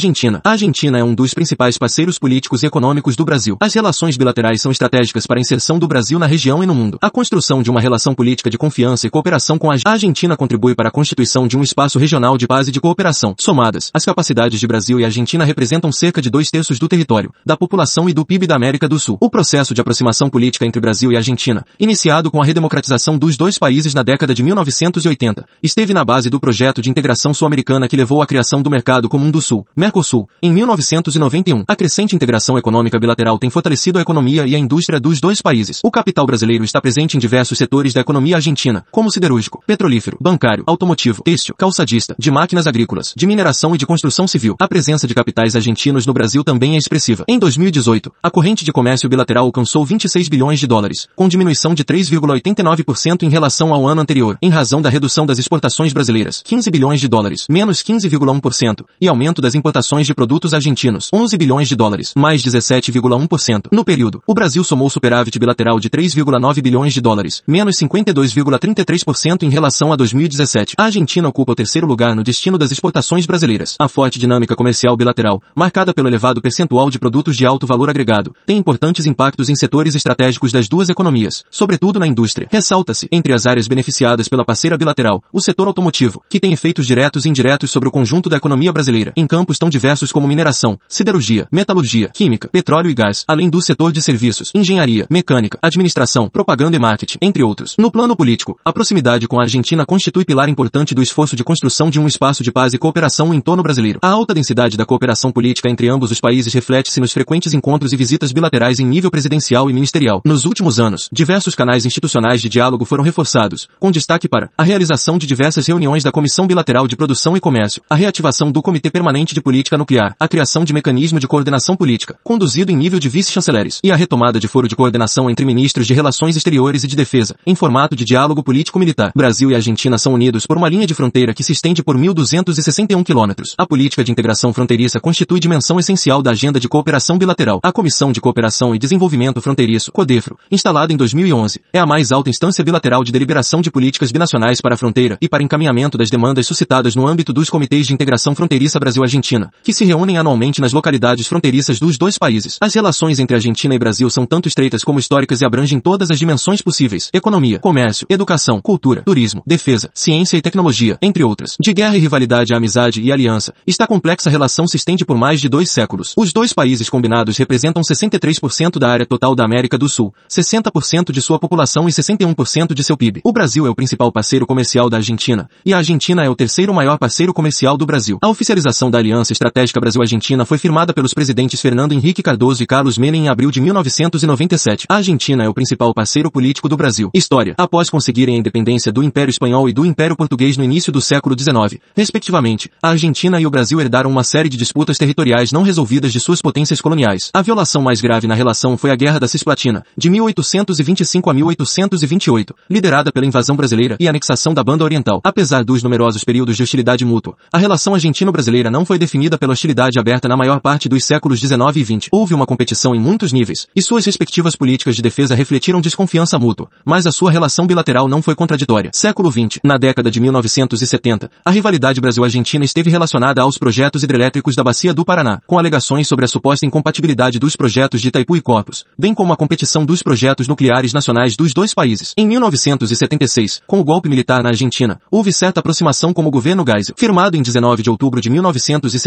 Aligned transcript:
Argentina. 0.00 0.40
A 0.42 0.52
Argentina 0.52 0.98
é 0.98 1.04
um 1.04 1.14
dos 1.14 1.34
principais 1.34 1.76
parceiros 1.76 2.18
políticos 2.18 2.62
e 2.62 2.66
econômicos 2.66 3.16
do 3.16 3.22
Brasil. 3.22 3.58
As 3.60 3.74
relações 3.74 4.16
bilaterais 4.16 4.62
são 4.62 4.72
estratégicas 4.72 5.26
para 5.26 5.38
a 5.38 5.40
inserção 5.42 5.78
do 5.78 5.86
Brasil 5.86 6.18
na 6.18 6.24
região 6.24 6.62
e 6.62 6.66
no 6.66 6.74
mundo. 6.74 6.96
A 7.02 7.10
construção 7.10 7.62
de 7.62 7.70
uma 7.70 7.82
relação 7.82 8.14
política 8.14 8.48
de 8.48 8.56
confiança 8.56 9.06
e 9.06 9.10
cooperação 9.10 9.58
com 9.58 9.70
a 9.70 9.76
Argentina 9.84 10.38
contribui 10.38 10.74
para 10.74 10.88
a 10.88 10.90
constituição 10.90 11.46
de 11.46 11.58
um 11.58 11.62
espaço 11.62 11.98
regional 11.98 12.38
de 12.38 12.46
paz 12.46 12.66
e 12.66 12.72
de 12.72 12.80
cooperação. 12.80 13.34
Somadas, 13.38 13.90
as 13.92 14.02
capacidades 14.02 14.58
de 14.58 14.66
Brasil 14.66 14.98
e 14.98 15.04
Argentina 15.04 15.44
representam 15.44 15.92
cerca 15.92 16.22
de 16.22 16.30
dois 16.30 16.50
terços 16.50 16.78
do 16.78 16.88
território, 16.88 17.30
da 17.44 17.54
população 17.54 18.08
e 18.08 18.14
do 18.14 18.24
PIB 18.24 18.46
da 18.46 18.56
América 18.56 18.88
do 18.88 18.98
Sul. 18.98 19.18
O 19.20 19.28
processo 19.28 19.74
de 19.74 19.82
aproximação 19.82 20.30
política 20.30 20.64
entre 20.64 20.80
Brasil 20.80 21.12
e 21.12 21.16
Argentina, 21.16 21.62
iniciado 21.78 22.30
com 22.30 22.40
a 22.40 22.44
redemocratização 22.46 23.18
dos 23.18 23.36
dois 23.36 23.58
países 23.58 23.92
na 23.92 24.02
década 24.02 24.32
de 24.32 24.42
1980, 24.42 25.44
esteve 25.62 25.92
na 25.92 26.06
base 26.06 26.30
do 26.30 26.40
projeto 26.40 26.80
de 26.80 26.88
integração 26.88 27.34
sul-americana 27.34 27.86
que 27.86 27.98
levou 27.98 28.22
à 28.22 28.26
criação 28.26 28.62
do 28.62 28.70
Mercado 28.70 29.06
Comum 29.10 29.30
do 29.30 29.42
Sul, 29.42 29.66
Mercosul, 29.90 30.28
em 30.40 30.52
1991. 30.52 31.64
A 31.66 31.74
crescente 31.74 32.14
integração 32.14 32.56
econômica 32.56 32.98
bilateral 32.98 33.40
tem 33.40 33.50
fortalecido 33.50 33.98
a 33.98 34.02
economia 34.02 34.46
e 34.46 34.54
a 34.54 34.58
indústria 34.58 35.00
dos 35.00 35.20
dois 35.20 35.42
países. 35.42 35.80
O 35.82 35.90
capital 35.90 36.24
brasileiro 36.24 36.62
está 36.62 36.80
presente 36.80 37.16
em 37.16 37.20
diversos 37.20 37.58
setores 37.58 37.92
da 37.92 38.00
economia 38.00 38.36
argentina, 38.36 38.86
como 38.92 39.10
siderúrgico, 39.10 39.64
petrolífero, 39.66 40.16
bancário, 40.20 40.62
automotivo, 40.64 41.24
têxtil, 41.24 41.56
calçadista, 41.58 42.14
de 42.16 42.30
máquinas 42.30 42.68
agrícolas, 42.68 43.12
de 43.16 43.26
mineração 43.26 43.74
e 43.74 43.78
de 43.78 43.84
construção 43.84 44.28
civil. 44.28 44.54
A 44.60 44.68
presença 44.68 45.08
de 45.08 45.14
capitais 45.14 45.56
argentinos 45.56 46.06
no 46.06 46.12
Brasil 46.12 46.44
também 46.44 46.76
é 46.76 46.78
expressiva. 46.78 47.24
Em 47.26 47.36
2018, 47.36 48.12
a 48.22 48.30
corrente 48.30 48.64
de 48.64 48.72
comércio 48.72 49.08
bilateral 49.08 49.46
alcançou 49.46 49.84
26 49.84 50.28
bilhões 50.28 50.60
de 50.60 50.68
dólares, 50.68 51.08
com 51.16 51.26
diminuição 51.26 51.74
de 51.74 51.84
3,89% 51.84 53.24
em 53.24 53.28
relação 53.28 53.74
ao 53.74 53.88
ano 53.88 54.02
anterior, 54.02 54.38
em 54.40 54.50
razão 54.50 54.80
da 54.80 54.88
redução 54.88 55.26
das 55.26 55.38
exportações 55.40 55.92
brasileiras, 55.92 56.42
15 56.44 56.70
bilhões 56.70 57.00
de 57.00 57.08
dólares, 57.08 57.46
menos 57.50 57.82
15,1%, 57.82 58.84
e 59.00 59.08
aumento 59.08 59.40
das 59.40 59.54
importações 59.54 59.79
de 60.06 60.14
produtos 60.14 60.54
argentinos, 60.54 61.08
11 61.12 61.36
bilhões 61.36 61.68
de 61.68 61.74
dólares, 61.74 62.12
mais 62.16 62.42
17,1%. 62.42 63.68
No 63.72 63.84
período, 63.84 64.22
o 64.26 64.34
Brasil 64.34 64.62
somou 64.62 64.88
superávit 64.90 65.38
bilateral 65.38 65.80
de 65.80 65.88
3,9 65.88 66.62
bilhões 66.62 66.92
de 66.92 67.00
dólares, 67.00 67.42
menos 67.46 67.76
52,33% 67.76 69.42
em 69.42 69.48
relação 69.48 69.92
a 69.92 69.96
2017. 69.96 70.74
A 70.78 70.84
Argentina 70.84 71.28
ocupa 71.28 71.52
o 71.52 71.54
terceiro 71.54 71.86
lugar 71.86 72.14
no 72.14 72.22
destino 72.22 72.58
das 72.58 72.70
exportações 72.70 73.26
brasileiras. 73.26 73.76
A 73.78 73.88
forte 73.88 74.18
dinâmica 74.18 74.54
comercial 74.54 74.96
bilateral, 74.96 75.42
marcada 75.54 75.94
pelo 75.94 76.08
elevado 76.08 76.40
percentual 76.40 76.90
de 76.90 76.98
produtos 76.98 77.36
de 77.36 77.46
alto 77.46 77.66
valor 77.66 77.88
agregado, 77.90 78.34
tem 78.46 78.56
importantes 78.56 79.06
impactos 79.06 79.48
em 79.48 79.56
setores 79.56 79.94
estratégicos 79.94 80.52
das 80.52 80.68
duas 80.68 80.88
economias, 80.88 81.44
sobretudo 81.50 81.98
na 81.98 82.06
indústria. 82.06 82.48
Ressalta-se, 82.50 83.08
entre 83.10 83.32
as 83.32 83.46
áreas 83.46 83.66
beneficiadas 83.66 84.28
pela 84.28 84.44
parceira 84.44 84.76
bilateral, 84.76 85.22
o 85.32 85.40
setor 85.40 85.66
automotivo, 85.66 86.22
que 86.28 86.40
tem 86.40 86.52
efeitos 86.52 86.86
diretos 86.86 87.24
e 87.24 87.28
indiretos 87.28 87.70
sobre 87.70 87.88
o 87.88 87.92
conjunto 87.92 88.28
da 88.28 88.36
economia 88.36 88.72
brasileira, 88.72 89.12
em 89.16 89.26
campos 89.26 89.58
tão 89.60 89.68
diversos 89.68 90.10
como 90.10 90.26
mineração, 90.26 90.80
siderurgia, 90.88 91.46
metalurgia, 91.52 92.08
química, 92.08 92.48
petróleo 92.48 92.88
e 92.88 92.94
gás, 92.94 93.24
além 93.28 93.50
do 93.50 93.60
setor 93.60 93.92
de 93.92 94.00
serviços, 94.00 94.50
engenharia, 94.54 95.06
mecânica, 95.10 95.58
administração, 95.60 96.30
propaganda 96.30 96.76
e 96.76 96.80
marketing, 96.80 97.18
entre 97.20 97.42
outros. 97.42 97.76
No 97.78 97.90
plano 97.90 98.16
político, 98.16 98.58
a 98.64 98.72
proximidade 98.72 99.28
com 99.28 99.38
a 99.38 99.42
Argentina 99.42 99.84
constitui 99.84 100.24
pilar 100.24 100.48
importante 100.48 100.94
do 100.94 101.02
esforço 101.02 101.36
de 101.36 101.44
construção 101.44 101.90
de 101.90 102.00
um 102.00 102.06
espaço 102.06 102.42
de 102.42 102.50
paz 102.50 102.72
e 102.72 102.78
cooperação 102.78 103.28
no 103.28 103.34
entorno 103.34 103.62
brasileiro. 103.62 103.98
A 104.00 104.08
alta 104.08 104.32
densidade 104.32 104.78
da 104.78 104.86
cooperação 104.86 105.30
política 105.30 105.68
entre 105.68 105.90
ambos 105.90 106.10
os 106.10 106.22
países 106.22 106.54
reflete-se 106.54 106.98
nos 106.98 107.12
frequentes 107.12 107.52
encontros 107.52 107.92
e 107.92 107.96
visitas 107.96 108.32
bilaterais 108.32 108.80
em 108.80 108.86
nível 108.86 109.10
presidencial 109.10 109.68
e 109.68 109.74
ministerial. 109.74 110.22
Nos 110.24 110.46
últimos 110.46 110.80
anos, 110.80 111.06
diversos 111.12 111.54
canais 111.54 111.84
institucionais 111.84 112.40
de 112.40 112.48
diálogo 112.48 112.86
foram 112.86 113.04
reforçados, 113.04 113.68
com 113.78 113.90
destaque 113.90 114.26
para 114.26 114.48
a 114.56 114.62
realização 114.62 115.18
de 115.18 115.26
diversas 115.26 115.66
reuniões 115.66 116.02
da 116.02 116.10
Comissão 116.10 116.46
Bilateral 116.46 116.88
de 116.88 116.96
Produção 116.96 117.36
e 117.36 117.40
Comércio, 117.40 117.82
a 117.90 117.94
reativação 117.94 118.50
do 118.50 118.62
Comitê 118.62 118.90
Permanente 118.90 119.34
de 119.34 119.42
Política 119.42 119.49
Nuclear, 119.76 120.14
a 120.18 120.28
criação 120.28 120.64
de 120.64 120.72
mecanismo 120.72 121.18
de 121.18 121.26
coordenação 121.26 121.76
política, 121.76 122.16
conduzido 122.22 122.70
em 122.70 122.76
nível 122.76 122.98
de 122.98 123.08
vice-chanceleres, 123.08 123.80
e 123.82 123.90
a 123.90 123.96
retomada 123.96 124.38
de 124.38 124.48
foro 124.48 124.68
de 124.68 124.76
coordenação 124.76 125.28
entre 125.28 125.44
ministros 125.44 125.86
de 125.86 125.94
Relações 125.94 126.36
Exteriores 126.36 126.84
e 126.84 126.86
de 126.86 126.96
Defesa, 126.96 127.34
em 127.46 127.54
formato 127.54 127.96
de 127.96 128.04
diálogo 128.04 128.42
político-militar. 128.42 129.12
Brasil 129.14 129.50
e 129.50 129.54
Argentina 129.54 129.98
são 129.98 130.14
unidos 130.14 130.46
por 130.46 130.56
uma 130.56 130.68
linha 130.68 130.86
de 130.86 130.94
fronteira 130.94 131.34
que 131.34 131.42
se 131.42 131.52
estende 131.52 131.82
por 131.82 131.96
1.261 131.96 133.04
quilômetros. 133.04 133.54
A 133.58 133.66
política 133.66 134.04
de 134.04 134.12
integração 134.12 134.52
fronteiriça 134.52 135.00
constitui 135.00 135.40
dimensão 135.40 135.78
essencial 135.78 136.22
da 136.22 136.30
agenda 136.30 136.60
de 136.60 136.68
cooperação 136.68 137.18
bilateral. 137.18 137.60
A 137.62 137.72
Comissão 137.72 138.12
de 138.12 138.20
Cooperação 138.20 138.74
e 138.74 138.78
Desenvolvimento 138.78 139.40
Fronteiriço, 139.40 139.92
CODEFRO, 139.92 140.38
instalada 140.50 140.92
em 140.92 140.96
2011, 140.96 141.60
é 141.72 141.78
a 141.78 141.86
mais 141.86 142.12
alta 142.12 142.30
instância 142.30 142.64
bilateral 142.64 143.02
de 143.04 143.12
deliberação 143.12 143.60
de 143.60 143.70
políticas 143.70 144.12
binacionais 144.12 144.60
para 144.60 144.74
a 144.74 144.78
fronteira 144.78 145.18
e 145.20 145.28
para 145.28 145.42
encaminhamento 145.42 145.96
das 145.96 146.10
demandas 146.10 146.46
suscitadas 146.46 146.94
no 146.94 147.06
âmbito 147.06 147.32
dos 147.32 147.48
Comitês 147.48 147.86
de 147.86 147.94
Integração 147.94 148.34
Fronteiriça 148.34 148.78
Brasil-Argentina, 148.78 149.39
que 149.62 149.72
se 149.72 149.84
reúnem 149.84 150.18
anualmente 150.18 150.60
nas 150.60 150.72
localidades 150.72 151.26
fronteiriças 151.26 151.78
dos 151.78 151.96
dois 151.96 152.18
países. 152.18 152.56
As 152.60 152.74
relações 152.74 153.18
entre 153.18 153.36
Argentina 153.36 153.74
e 153.74 153.78
Brasil 153.78 154.10
são 154.10 154.26
tanto 154.26 154.48
estreitas 154.48 154.82
como 154.82 154.98
históricas 154.98 155.40
e 155.40 155.44
abrangem 155.44 155.80
todas 155.80 156.10
as 156.10 156.18
dimensões 156.18 156.62
possíveis. 156.62 157.10
Economia, 157.12 157.58
comércio, 157.58 158.06
educação, 158.10 158.60
cultura, 158.60 159.02
turismo, 159.02 159.42
defesa, 159.46 159.90
ciência 159.94 160.36
e 160.36 160.42
tecnologia, 160.42 160.98
entre 161.00 161.24
outras. 161.24 161.56
De 161.60 161.72
guerra 161.72 161.96
e 161.96 162.00
rivalidade 162.00 162.52
à 162.52 162.56
amizade 162.56 163.00
e 163.00 163.12
aliança, 163.12 163.54
esta 163.66 163.86
complexa 163.86 164.30
relação 164.30 164.66
se 164.66 164.76
estende 164.76 165.04
por 165.04 165.16
mais 165.16 165.40
de 165.40 165.48
dois 165.48 165.70
séculos. 165.70 166.14
Os 166.16 166.32
dois 166.32 166.52
países 166.52 166.88
combinados 166.88 167.36
representam 167.36 167.82
63% 167.82 168.78
da 168.78 168.88
área 168.88 169.06
total 169.06 169.34
da 169.34 169.44
América 169.44 169.78
do 169.78 169.88
Sul, 169.88 170.12
60% 170.28 171.12
de 171.12 171.20
sua 171.22 171.38
população 171.38 171.88
e 171.88 171.92
61% 171.92 172.74
de 172.74 172.84
seu 172.84 172.96
PIB. 172.96 173.20
O 173.24 173.32
Brasil 173.32 173.66
é 173.66 173.70
o 173.70 173.74
principal 173.74 174.12
parceiro 174.12 174.46
comercial 174.46 174.90
da 174.90 174.98
Argentina, 174.98 175.48
e 175.64 175.72
a 175.72 175.78
Argentina 175.78 176.24
é 176.24 176.28
o 176.28 176.36
terceiro 176.36 176.72
maior 176.74 176.98
parceiro 176.98 177.32
comercial 177.32 177.76
do 177.76 177.86
Brasil. 177.86 178.18
A 178.22 178.28
oficialização 178.28 178.90
da 178.90 178.98
Aliança 178.98 179.29
Estratégica 179.32 179.80
Brasil-Argentina 179.80 180.44
foi 180.44 180.58
firmada 180.58 180.92
pelos 180.92 181.14
presidentes 181.14 181.60
Fernando 181.60 181.92
Henrique 181.92 182.22
Cardoso 182.22 182.62
e 182.62 182.66
Carlos 182.66 182.98
Menem 182.98 183.24
em 183.24 183.28
abril 183.28 183.50
de 183.50 183.60
1997. 183.60 184.86
A 184.88 184.96
Argentina 184.96 185.44
é 185.44 185.48
o 185.48 185.54
principal 185.54 185.92
parceiro 185.94 186.30
político 186.30 186.68
do 186.68 186.76
Brasil. 186.76 187.10
História. 187.14 187.54
Após 187.58 187.90
conseguirem 187.90 188.36
a 188.36 188.38
independência 188.38 188.92
do 188.92 189.02
Império 189.02 189.30
Espanhol 189.30 189.68
e 189.68 189.72
do 189.72 189.84
Império 189.84 190.16
Português 190.16 190.56
no 190.56 190.64
início 190.64 190.92
do 190.92 191.00
século 191.00 191.36
XIX, 191.38 191.80
respectivamente, 191.96 192.70
a 192.82 192.90
Argentina 192.90 193.40
e 193.40 193.46
o 193.46 193.50
Brasil 193.50 193.80
herdaram 193.80 194.10
uma 194.10 194.24
série 194.24 194.48
de 194.48 194.56
disputas 194.56 194.98
territoriais 194.98 195.52
não 195.52 195.62
resolvidas 195.62 196.12
de 196.12 196.20
suas 196.20 196.42
potências 196.42 196.80
coloniais. 196.80 197.30
A 197.32 197.42
violação 197.42 197.82
mais 197.82 198.00
grave 198.00 198.26
na 198.26 198.34
relação 198.34 198.76
foi 198.76 198.90
a 198.90 198.96
Guerra 198.96 199.18
da 199.18 199.28
Cisplatina, 199.28 199.84
de 199.96 200.10
1825 200.10 201.30
a 201.30 201.34
1828, 201.34 202.54
liderada 202.68 203.12
pela 203.12 203.26
invasão 203.26 203.56
brasileira 203.56 203.96
e 204.00 204.08
anexação 204.08 204.54
da 204.54 204.64
Banda 204.64 204.84
Oriental. 204.84 205.20
Apesar 205.22 205.64
dos 205.64 205.82
numerosos 205.82 206.24
períodos 206.24 206.56
de 206.56 206.62
hostilidade 206.62 207.04
mútua, 207.04 207.36
a 207.52 207.58
relação 207.58 207.94
argentino-brasileira 207.94 208.70
não 208.70 208.84
foi 208.84 208.98
definida 208.98 209.19
pela 209.36 209.52
hostilidade 209.52 209.98
aberta 209.98 210.28
na 210.28 210.36
maior 210.36 210.60
parte 210.60 210.88
dos 210.88 211.04
séculos 211.04 211.40
XIX 211.40 211.76
e 211.76 211.84
XX. 211.84 212.08
Houve 212.12 212.32
uma 212.32 212.46
competição 212.46 212.94
em 212.94 213.00
muitos 213.00 213.32
níveis, 213.32 213.66
e 213.74 213.82
suas 213.82 214.06
respectivas 214.06 214.56
políticas 214.56 214.96
de 214.96 215.02
defesa 215.02 215.34
refletiram 215.34 215.80
desconfiança 215.80 216.38
mútua, 216.38 216.68
mas 216.84 217.06
a 217.06 217.12
sua 217.12 217.30
relação 217.30 217.66
bilateral 217.66 218.08
não 218.08 218.22
foi 218.22 218.34
contraditória. 218.34 218.90
Século 218.94 219.30
XX. 219.30 219.60
Na 219.64 219.76
década 219.76 220.10
de 220.10 220.20
1970, 220.20 221.30
a 221.44 221.50
rivalidade 221.50 222.00
Brasil-Argentina 222.00 222.64
esteve 222.64 222.90
relacionada 222.90 223.42
aos 223.42 223.58
projetos 223.58 224.02
hidrelétricos 224.02 224.54
da 224.54 224.62
Bacia 224.62 224.94
do 224.94 225.04
Paraná, 225.04 225.40
com 225.46 225.58
alegações 225.58 226.06
sobre 226.06 226.24
a 226.24 226.28
suposta 226.28 226.64
incompatibilidade 226.64 227.38
dos 227.38 227.56
projetos 227.56 228.00
de 228.00 228.08
Itaipu 228.08 228.36
e 228.36 228.40
Corpus, 228.40 228.84
bem 228.98 229.12
como 229.12 229.32
a 229.32 229.36
competição 229.36 229.84
dos 229.84 230.02
projetos 230.02 230.46
nucleares 230.46 230.92
nacionais 230.92 231.36
dos 231.36 231.52
dois 231.52 231.74
países. 231.74 232.14
Em 232.16 232.26
1976, 232.26 233.62
com 233.66 233.80
o 233.80 233.84
golpe 233.84 234.08
militar 234.08 234.42
na 234.42 234.50
Argentina, 234.50 235.00
houve 235.10 235.32
certa 235.32 235.60
aproximação 235.60 236.12
com 236.12 236.24
o 236.24 236.30
governo 236.30 236.64
Geisel. 236.66 236.94
Firmado 236.96 237.36
em 237.36 237.42
19 237.42 237.82
de 237.82 237.90
outubro 237.90 238.20
de 238.20 238.30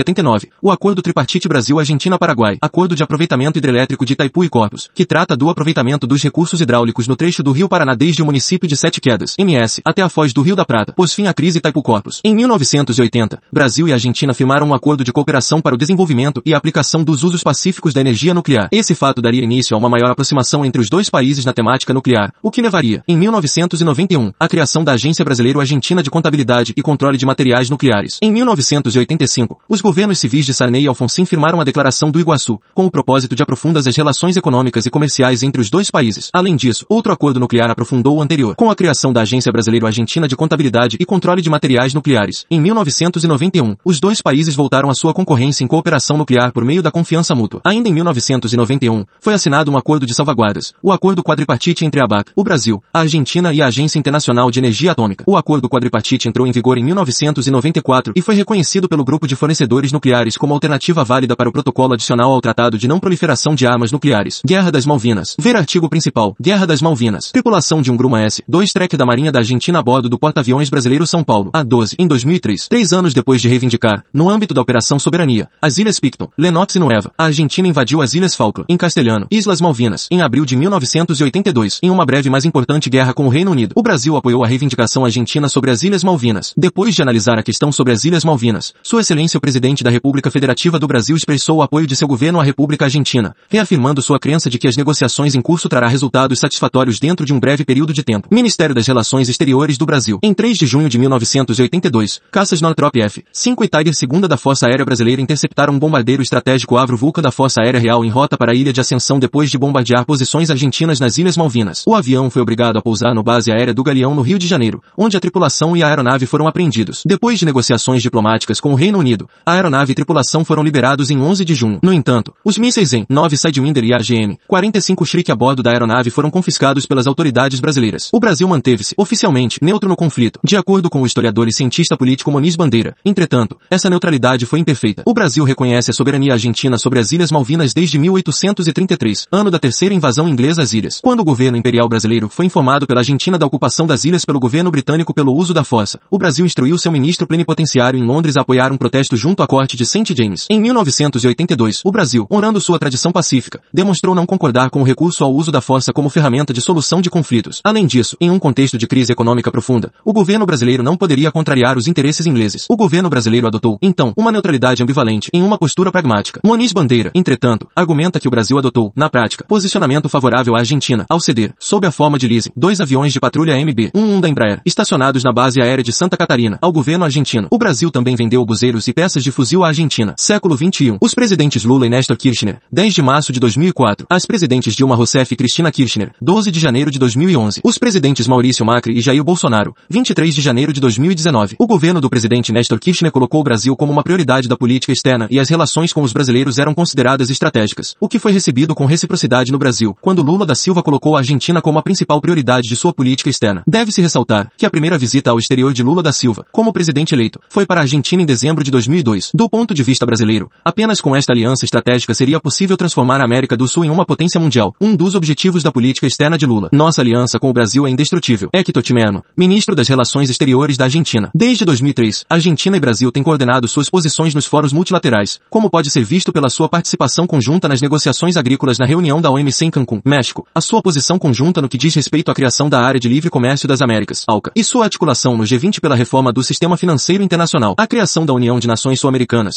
1979, 0.04 0.50
o 0.62 0.72
Acordo 0.72 1.02
Tripartite 1.02 1.48
Brasil-Argentina-Paraguai, 1.48 2.58
Acordo 2.62 2.96
de 2.96 3.04
Aproveitamento 3.04 3.58
Hidrelétrico 3.58 4.06
de 4.06 4.14
Itaipu 4.14 4.44
e 4.44 4.50
Corpus, 4.50 4.90
que 4.94 5.06
trata 5.06 5.36
do 5.36 5.50
aproveitamento 5.50 6.06
dos 6.06 6.22
recursos 6.22 6.60
hidráulicos 6.62 7.08
no 7.08 7.16
trecho 7.16 7.42
do 7.42 7.52
Rio 7.52 7.70
Paraná 7.70 7.96
desde 7.96 8.22
o 8.22 8.26
município 8.26 8.68
de 8.68 8.76
Sete 8.76 9.00
Quedas, 9.00 9.36
MS, 9.38 9.82
até 9.86 10.02
a 10.02 10.10
foz 10.10 10.34
do 10.34 10.42
Rio 10.42 10.56
da 10.56 10.66
Prata, 10.66 10.94
pôs 10.94 11.14
fim 11.14 11.28
à 11.28 11.34
crise 11.34 11.60
Itaipu 11.60 11.82
Corpus. 11.82 12.20
Em 12.24 12.36
1980, 12.36 13.42
Brasil 13.52 13.88
e 13.88 13.94
Argentina 13.94 14.34
firmaram 14.34 14.68
um 14.68 14.74
acordo 14.74 15.04
de 15.04 15.14
cooperação 15.14 15.62
para 15.62 15.76
o 15.76 15.78
desenvolvimento 15.78 16.42
e 16.46 16.54
aplicação 16.54 17.04
dos 17.04 17.24
usos 17.24 17.44
pacíficos 17.44 17.94
da 17.94 18.02
energia 18.02 18.34
nuclear. 18.34 18.68
Esse 18.72 18.94
fato 18.94 19.22
daria 19.22 19.44
início 19.44 19.76
a 19.76 19.80
uma 19.80 19.90
maior 19.90 20.12
aproximação 20.12 20.66
entre 20.66 20.82
os 20.82 20.90
dois 20.90 21.10
países 21.10 21.46
na 21.46 21.54
temática 21.54 21.94
nuclear, 21.94 22.34
o 22.42 22.52
que 22.52 22.62
levaria, 22.62 23.04
em 23.08 23.18
1991, 23.18 24.32
à 24.40 24.48
criação 24.48 24.84
da 24.84 24.94
Agência 24.94 25.24
Brasileiro-Argentina 25.24 26.04
de 26.04 26.10
Contabilidade 26.10 26.74
e 26.76 26.82
Controle 26.82 27.18
de 27.18 27.26
Materiais 27.26 27.70
Nucleares. 27.70 28.20
Em 28.22 28.32
1985, 28.32 29.60
os 29.70 29.82
governos 29.94 30.18
civis 30.18 30.44
de 30.44 30.56
Sarney 30.56 30.86
e 30.86 30.88
Alfonsin 30.88 31.24
firmaram 31.24 31.62
a 31.62 31.64
Declaração 31.64 32.10
do 32.10 32.20
Iguaçu, 32.20 32.60
com 32.74 32.84
o 32.84 32.90
propósito 32.90 33.36
de 33.36 33.44
aprofundar 33.44 33.88
as 33.88 33.96
relações 33.96 34.36
econômicas 34.36 34.88
e 34.88 34.90
comerciais 34.90 35.44
entre 35.44 35.62
os 35.62 35.70
dois 35.70 35.92
países. 35.92 36.32
Além 36.34 36.56
disso, 36.56 36.84
outro 36.90 37.14
acordo 37.14 37.40
nuclear 37.40 37.70
aprofundou 37.70 38.18
o 38.18 38.22
anterior, 38.22 38.56
com 38.56 38.72
a 38.72 38.76
criação 38.76 39.14
da 39.14 39.22
Agência 39.22 39.52
Brasileiro-Argentina 39.52 40.28
de 40.28 40.36
Contabilidade 40.36 40.98
e 41.00 41.06
Controle 41.06 41.44
de 41.44 41.50
Materiais 41.50 41.94
Nucleares. 41.94 42.44
Em 42.50 42.60
1991, 42.60 43.76
os 43.86 44.00
dois 44.00 44.20
países 44.20 44.56
voltaram 44.56 44.90
à 44.90 44.96
sua 44.96 45.14
concorrência 45.14 45.64
em 45.64 45.68
cooperação 45.68 46.18
nuclear 46.18 46.52
por 46.52 46.66
meio 46.66 46.82
da 46.82 46.90
confiança 46.90 47.36
mútua. 47.36 47.62
Ainda 47.64 47.88
em 47.88 47.94
1991, 47.94 49.06
foi 49.20 49.36
assinado 49.36 49.70
um 49.70 49.78
acordo 49.78 50.08
de 50.08 50.16
salvaguardas, 50.16 50.74
o 50.82 50.92
Acordo 50.92 51.22
Quadripartite 51.24 51.86
entre 51.86 52.02
a 52.02 52.06
ABAC, 52.06 52.32
o 52.36 52.44
Brasil, 52.44 52.84
a 52.92 53.02
Argentina 53.02 53.54
e 53.54 53.62
a 53.62 53.68
Agência 53.68 54.00
Internacional 54.00 54.50
de 54.50 54.58
Energia 54.58 54.94
Atômica. 54.94 55.24
O 55.28 55.38
Acordo 55.38 55.70
Quadripartite 55.70 56.28
entrou 56.28 56.48
em 56.48 56.52
vigor 56.52 56.80
em 56.80 56.84
1994 56.84 58.14
e 58.16 58.22
foi 58.24 58.34
reconhecido 58.34 58.90
pelo 58.90 59.04
grupo 59.04 59.28
de 59.28 59.36
fornecedores 59.36 59.83
exteriores 59.84 59.92
nucleares 59.92 60.38
como 60.38 60.54
alternativa 60.54 61.04
válida 61.04 61.36
para 61.36 61.50
o 61.50 61.52
protocolo 61.52 61.94
adicional 61.94 62.32
ao 62.32 62.42
Tratado 62.42 62.78
de 62.78 62.88
Não 62.88 63.00
Proliferação 63.00 63.56
de 63.56 63.68
Armas 63.68 63.92
Nucleares. 63.92 64.42
Guerra 64.46 64.72
das 64.72 64.86
Malvinas. 64.86 65.36
Ver 65.40 65.56
artigo 65.56 65.90
principal. 65.90 66.36
Guerra 66.42 66.66
das 66.66 66.82
Malvinas. 66.82 67.32
Tripulação 67.32 67.82
de 67.82 67.92
um 67.92 67.98
Gruma 67.98 68.22
S-2 68.22 68.72
Trek 68.72 68.96
da 68.96 69.06
Marinha 69.06 69.32
da 69.32 69.40
Argentina 69.40 69.80
a 69.80 69.82
bordo 69.82 70.08
do 70.08 70.20
porta-aviões 70.20 70.70
brasileiro 70.70 71.06
São 71.06 71.24
Paulo, 71.24 71.50
A-12, 71.54 71.96
em 72.00 72.08
2003. 72.08 72.68
Três 72.68 72.94
anos 72.94 73.14
depois 73.14 73.42
de 73.42 73.48
reivindicar, 73.48 74.04
no 74.14 74.30
âmbito 74.30 74.54
da 74.54 74.62
Operação 74.62 75.00
Soberania, 75.00 75.50
as 75.62 75.78
Ilhas 75.78 76.00
Picton, 76.00 76.30
Lennox 76.38 76.76
e 76.76 76.80
Nueva, 76.80 77.12
a 77.18 77.26
Argentina 77.26 77.68
invadiu 77.68 78.02
as 78.02 78.14
Ilhas 78.14 78.36
Falkland, 78.36 78.68
em 78.70 78.78
castelhano, 78.78 79.28
Islas 79.32 79.60
Malvinas, 79.60 80.08
em 80.12 80.22
abril 80.22 80.46
de 80.46 80.56
1982, 80.56 81.80
em 81.82 81.90
uma 81.90 82.06
breve 82.06 82.30
mas 82.30 82.46
importante 82.46 82.90
guerra 82.90 83.14
com 83.14 83.26
o 83.26 83.30
Reino 83.30 83.52
Unido. 83.52 83.74
O 83.76 83.82
Brasil 83.82 84.16
apoiou 84.16 84.44
a 84.44 84.48
reivindicação 84.48 85.06
argentina 85.06 85.50
sobre 85.50 85.72
as 85.72 85.84
Ilhas 85.84 86.04
Malvinas. 86.04 86.54
Depois 86.56 86.94
de 86.96 87.02
analisar 87.02 87.38
a 87.38 87.44
questão 87.44 87.72
sobre 87.72 87.94
as 87.94 88.06
Ilhas 88.06 88.24
Malvinas, 88.24 88.74
Sua 88.84 89.02
Excelência 89.02 89.34
o 89.38 89.42
Presidente 89.42 89.73
da 89.82 89.90
República 89.90 90.30
Federativa 90.30 90.78
do 90.78 90.86
Brasil 90.86 91.16
expressou 91.16 91.60
o 91.60 91.62
apoio 91.62 91.88
de 91.88 91.96
seu 91.96 92.06
governo 92.06 92.42
à 92.42 92.44
República 92.44 92.84
Argentina, 92.84 93.34
reafirmando 93.48 94.02
sua 94.02 94.20
crença 94.20 94.50
de 94.50 94.60
que 94.60 94.68
as 94.68 94.76
negociações 94.76 95.36
em 95.36 95.42
curso 95.42 95.70
trará 95.70 95.88
resultados 95.88 96.40
satisfatórios 96.40 97.00
dentro 97.00 97.26
de 97.26 97.34
um 97.34 97.40
breve 97.40 97.64
período 97.64 97.94
de 97.94 98.04
tempo. 98.04 98.28
Ministério 98.30 98.76
das 98.76 98.88
Relações 98.88 99.30
Exteriores 99.30 99.78
do 99.78 99.86
Brasil. 99.86 100.20
Em 100.22 100.34
3 100.34 100.58
de 100.58 100.66
junho 100.66 100.90
de 100.90 101.00
1982, 101.00 102.20
caças 102.30 102.60
Northrop 102.60 102.98
F-5 102.98 103.64
e 103.64 103.70
Tiger 103.70 103.96
segunda 103.96 104.28
da 104.28 104.36
Força 104.36 104.68
Aérea 104.68 104.84
Brasileira 104.84 105.22
interceptaram 105.22 105.74
um 105.74 105.80
bombardeiro 105.80 106.22
estratégico 106.22 106.76
Avro 106.76 106.98
Vulca 106.98 107.22
da 107.22 107.32
Força 107.32 107.62
Aérea 107.62 107.80
Real 107.80 108.04
em 108.04 108.10
rota 108.10 108.38
para 108.38 108.52
a 108.52 108.56
Ilha 108.56 108.74
de 108.74 108.82
Ascensão 108.82 109.20
depois 109.20 109.50
de 109.50 109.58
bombardear 109.58 110.06
posições 110.06 110.50
argentinas 110.50 111.00
nas 111.00 111.18
Ilhas 111.18 111.38
Malvinas. 111.38 111.84
O 111.88 111.96
avião 111.96 112.30
foi 112.30 112.42
obrigado 112.42 112.78
a 112.78 112.82
pousar 112.82 113.16
no 113.16 113.24
base 113.24 113.52
aérea 113.52 113.74
do 113.74 113.84
Galeão 113.84 114.14
no 114.14 114.22
Rio 114.22 114.38
de 114.38 114.48
Janeiro, 114.48 114.84
onde 114.98 115.16
a 115.16 115.20
tripulação 115.20 115.78
e 115.78 115.84
a 115.84 115.88
aeronave 115.88 116.26
foram 116.26 116.48
apreendidos. 116.48 117.04
Depois 117.06 117.40
de 117.40 117.46
negociações 117.46 118.02
diplomáticas 118.02 118.60
com 118.60 118.74
o 118.74 118.76
Reino 118.76 119.00
Unido, 119.00 119.30
a 119.46 119.53
aeronave 119.54 119.92
e 119.92 119.96
tripulação 119.96 120.44
foram 120.44 120.64
liberados 120.64 121.10
em 121.10 121.20
11 121.20 121.46
de 121.46 121.56
junho. 121.56 121.80
No 121.84 121.94
entanto, 121.94 122.34
os 122.44 122.58
mísseis 122.58 122.94
em 122.94 123.06
9 123.10 123.38
Sidewinder 123.38 123.84
e 123.84 123.94
AGM 123.94 124.38
45 124.48 125.06
Shriek 125.06 125.32
a 125.32 125.36
bordo 125.36 125.64
da 125.64 125.72
aeronave 125.72 126.10
foram 126.10 126.30
confiscados 126.30 126.86
pelas 126.86 127.08
autoridades 127.08 127.60
brasileiras. 127.60 128.10
O 128.14 128.20
Brasil 128.20 128.48
manteve-se, 128.48 128.96
oficialmente, 128.98 129.60
neutro 129.62 129.90
no 129.90 129.96
conflito, 129.96 130.40
de 130.44 130.58
acordo 130.58 130.90
com 130.90 131.02
o 131.02 131.06
historiador 131.06 131.48
e 131.48 131.54
cientista 131.54 131.96
político 131.96 132.32
Moniz 132.32 132.56
Bandeira. 132.56 132.96
Entretanto, 133.06 133.58
essa 133.70 133.90
neutralidade 133.90 134.46
foi 134.46 134.60
imperfeita. 134.60 135.04
O 135.06 135.14
Brasil 135.14 135.44
reconhece 135.44 135.92
a 135.92 135.94
soberania 135.94 136.34
argentina 136.34 136.78
sobre 136.78 137.00
as 137.00 137.12
Ilhas 137.12 137.32
Malvinas 137.32 137.74
desde 137.74 138.00
1833, 138.00 139.28
ano 139.32 139.52
da 139.52 139.60
terceira 139.60 139.94
invasão 139.94 140.28
inglesa 140.28 140.62
às 140.62 140.74
ilhas. 140.74 141.00
Quando 141.02 141.20
o 141.20 141.26
governo 141.26 141.58
imperial 141.58 141.88
brasileiro 141.88 142.30
foi 142.30 142.46
informado 142.46 142.88
pela 142.88 143.02
Argentina 143.02 143.38
da 143.38 143.46
ocupação 143.46 143.86
das 143.86 144.06
ilhas 144.06 144.26
pelo 144.26 144.40
governo 144.40 144.72
britânico 144.72 145.14
pelo 145.14 145.34
uso 145.36 145.54
da 145.54 145.64
força, 145.64 146.00
o 146.10 146.18
Brasil 146.18 146.46
instruiu 146.46 146.78
seu 146.78 146.92
ministro 146.92 147.28
plenipotenciário 147.28 148.00
em 148.00 148.04
Londres 148.04 148.38
a 148.38 148.42
apoiar 148.42 148.72
um 148.72 148.78
protesto 148.78 149.16
junto 149.16 149.43
à 149.44 149.48
corte 149.48 149.76
de 149.76 149.86
St. 149.86 150.16
James. 150.16 150.48
Em 150.50 150.60
1982, 150.60 151.82
o 151.84 151.92
Brasil, 151.92 152.26
honrando 152.32 152.62
sua 152.62 152.80
tradição 152.80 153.12
pacífica, 153.12 153.62
demonstrou 153.74 154.16
não 154.16 154.26
concordar 154.26 154.70
com 154.70 154.82
o 154.82 154.84
recurso 154.84 155.24
ao 155.24 155.34
uso 155.34 155.52
da 155.52 155.62
força 155.62 155.92
como 155.92 156.10
ferramenta 156.10 156.54
de 156.54 156.62
solução 156.62 157.02
de 157.02 157.10
conflitos. 157.10 157.62
Além 157.64 157.86
disso, 157.86 158.16
em 158.20 158.30
um 158.30 158.40
contexto 158.40 158.78
de 158.78 158.88
crise 158.88 159.12
econômica 159.12 159.52
profunda, 159.52 159.92
o 160.06 160.14
governo 160.14 160.46
brasileiro 160.46 160.82
não 160.82 160.96
poderia 160.96 161.32
contrariar 161.32 161.78
os 161.78 161.88
interesses 161.88 162.26
ingleses. 162.26 162.66
O 162.70 162.78
governo 162.78 163.10
brasileiro 163.10 163.48
adotou, 163.48 163.78
então, 163.82 164.14
uma 164.16 164.32
neutralidade 164.32 164.82
ambivalente 164.82 165.30
em 165.34 165.44
uma 165.44 165.58
postura 165.58 165.92
pragmática. 165.92 166.40
Moniz 166.44 166.72
Bandeira, 166.72 167.12
entretanto, 167.14 167.68
argumenta 167.76 168.20
que 168.20 168.28
o 168.28 168.32
Brasil 168.32 168.58
adotou, 168.58 168.92
na 168.96 169.10
prática, 169.10 169.46
posicionamento 169.48 170.08
favorável 170.08 170.56
à 170.56 170.60
Argentina, 170.60 171.06
ao 171.10 171.20
ceder, 171.20 171.54
sob 171.60 171.86
a 171.86 171.92
forma 171.92 172.18
de 172.18 172.28
leasing, 172.28 172.52
dois 172.56 172.80
aviões 172.80 173.12
de 173.12 173.20
patrulha 173.20 173.58
MB-11 173.58 174.22
da 174.22 174.30
Embraer, 174.30 174.62
estacionados 174.66 175.24
na 175.24 175.34
base 175.34 175.62
aérea 175.62 175.84
de 175.84 175.92
Santa 175.92 176.16
Catarina, 176.16 176.58
ao 176.62 176.72
governo 176.72 177.04
argentino. 177.04 177.48
O 177.52 177.58
Brasil 177.58 177.92
também 177.92 178.16
vendeu 178.16 178.46
buzeiros 178.46 178.88
e 178.88 178.94
peças 178.94 179.24
de 179.24 179.32
fuzil 179.34 179.64
à 179.64 179.68
Argentina. 179.68 180.16
Século 180.18 180.56
21. 180.56 180.98
Os 181.02 181.14
presidentes 181.14 181.66
Lula 181.66 181.86
e 181.86 181.90
Néstor 181.90 182.16
Kirchner, 182.16 182.60
10 182.72 182.94
de 182.94 183.02
março 183.02 183.34
de 183.34 183.40
2004. 183.40 184.08
As 184.10 184.26
presidentes 184.26 184.76
Dilma 184.76 184.96
Rousseff 184.96 185.34
e 185.34 185.36
Cristina 185.36 185.72
Kirchner, 185.72 186.14
12 186.22 186.52
de 186.52 186.60
janeiro 186.60 186.90
de 186.90 187.00
2011. 187.00 187.62
Os 187.64 187.78
presidentes 187.78 188.28
Maurício 188.28 188.66
Macri 188.66 188.98
e 188.98 189.02
Jair 189.02 189.24
Bolsonaro, 189.24 189.76
23 189.90 190.34
de 190.34 190.42
janeiro 190.42 190.72
de 190.72 190.80
2019. 190.80 191.56
O 191.60 191.68
governo 191.68 192.00
do 192.00 192.10
presidente 192.10 192.54
Néstor 192.54 192.80
Kirchner 192.80 193.12
colocou 193.12 193.42
o 193.42 193.44
Brasil 193.44 193.76
como 193.76 193.92
uma 193.92 194.04
prioridade 194.04 194.48
da 194.48 194.56
política 194.56 194.94
externa 194.94 195.28
e 195.30 195.40
as 195.40 195.50
relações 195.50 195.92
com 195.92 196.04
os 196.04 196.14
brasileiros 196.14 196.60
eram 196.60 196.74
consideradas 196.74 197.30
estratégicas, 197.30 197.96
o 198.00 198.08
que 198.08 198.20
foi 198.20 198.32
recebido 198.32 198.76
com 198.76 198.86
reciprocidade 198.86 199.52
no 199.52 199.58
Brasil, 199.58 199.98
quando 200.02 200.22
Lula 200.22 200.46
da 200.46 200.56
Silva 200.56 200.84
colocou 200.84 201.16
a 201.16 201.20
Argentina 201.20 201.62
como 201.62 201.80
a 201.80 201.84
principal 201.84 202.22
prioridade 202.22 202.68
de 202.68 202.76
sua 202.76 202.94
política 202.94 203.30
externa. 203.30 203.64
Deve-se 203.66 204.02
ressaltar 204.02 204.52
que 204.58 204.66
a 204.66 204.70
primeira 204.70 204.98
visita 204.98 205.32
ao 205.32 205.40
exterior 205.40 205.74
de 205.74 205.82
Lula 205.82 206.04
da 206.04 206.12
Silva, 206.12 206.46
como 206.52 206.74
presidente 206.74 207.16
eleito, 207.16 207.40
foi 207.50 207.66
para 207.66 207.82
a 207.82 207.84
Argentina 207.84 208.22
em 208.22 208.26
dezembro 208.26 208.64
de 208.64 208.72
2002. 208.72 209.23
Do 209.34 209.50
ponto 209.50 209.74
de 209.74 209.84
vista 209.84 210.06
brasileiro, 210.06 210.50
apenas 210.66 211.00
com 211.00 211.16
esta 211.16 211.32
aliança 211.32 211.66
estratégica 211.66 212.14
seria 212.14 212.40
possível 212.40 212.76
transformar 212.76 213.22
a 213.22 213.26
América 213.26 213.56
do 213.56 213.68
Sul 213.68 213.86
em 213.86 213.90
uma 213.90 214.06
potência 214.06 214.40
mundial, 214.40 214.76
um 214.82 214.96
dos 214.96 215.16
objetivos 215.16 215.62
da 215.62 215.72
política 215.72 216.08
externa 216.08 216.38
de 216.38 216.46
Lula. 216.46 216.70
Nossa 216.72 217.02
aliança 217.02 217.40
com 217.40 217.50
o 217.50 217.54
Brasil 217.54 217.86
é 217.86 217.90
indestrutível. 217.90 218.50
Hector 218.54 218.82
Timeno, 218.82 219.24
ministro 219.38 219.76
das 219.76 219.88
Relações 219.88 220.30
Exteriores 220.30 220.78
da 220.78 220.86
Argentina. 220.86 221.30
Desde 221.34 221.66
2003, 221.66 222.26
Argentina 222.30 222.78
e 222.78 222.80
Brasil 222.80 223.12
têm 223.12 223.24
coordenado 223.24 223.68
suas 223.68 223.90
posições 223.90 224.34
nos 224.34 224.46
fóruns 224.46 224.74
multilaterais, 224.74 225.40
como 225.50 225.70
pode 225.70 225.90
ser 225.90 226.04
visto 226.04 226.32
pela 226.34 226.50
sua 226.50 226.68
participação 226.68 227.28
conjunta 227.28 227.68
nas 227.68 227.82
negociações 227.82 228.38
agrícolas 228.38 228.80
na 228.80 228.86
reunião 228.86 229.22
da 229.22 229.30
OMC 229.30 229.66
em 229.66 229.72
Cancún, 229.72 230.02
México, 230.06 230.48
a 230.54 230.62
sua 230.62 230.82
posição 230.82 231.20
conjunta 231.20 231.62
no 231.62 231.70
que 231.70 231.78
diz 231.78 231.94
respeito 231.96 232.32
à 232.32 232.34
criação 232.34 232.70
da 232.70 232.82
Área 232.82 233.00
de 233.00 233.10
Livre 233.10 233.30
Comércio 233.30 233.68
das 233.68 233.82
Américas, 233.82 234.24
ALCA, 234.28 234.52
e 234.56 234.64
sua 234.64 234.86
articulação 234.86 235.38
no 235.38 235.44
G20 235.44 235.80
pela 235.80 235.96
reforma 235.96 236.32
do 236.32 236.44
sistema 236.44 236.78
financeiro 236.78 237.24
internacional. 237.24 237.76
A 237.78 237.88
criação 237.88 238.26
da 238.26 238.34
União 238.34 238.60
de 238.60 238.68
Nações 238.68 239.00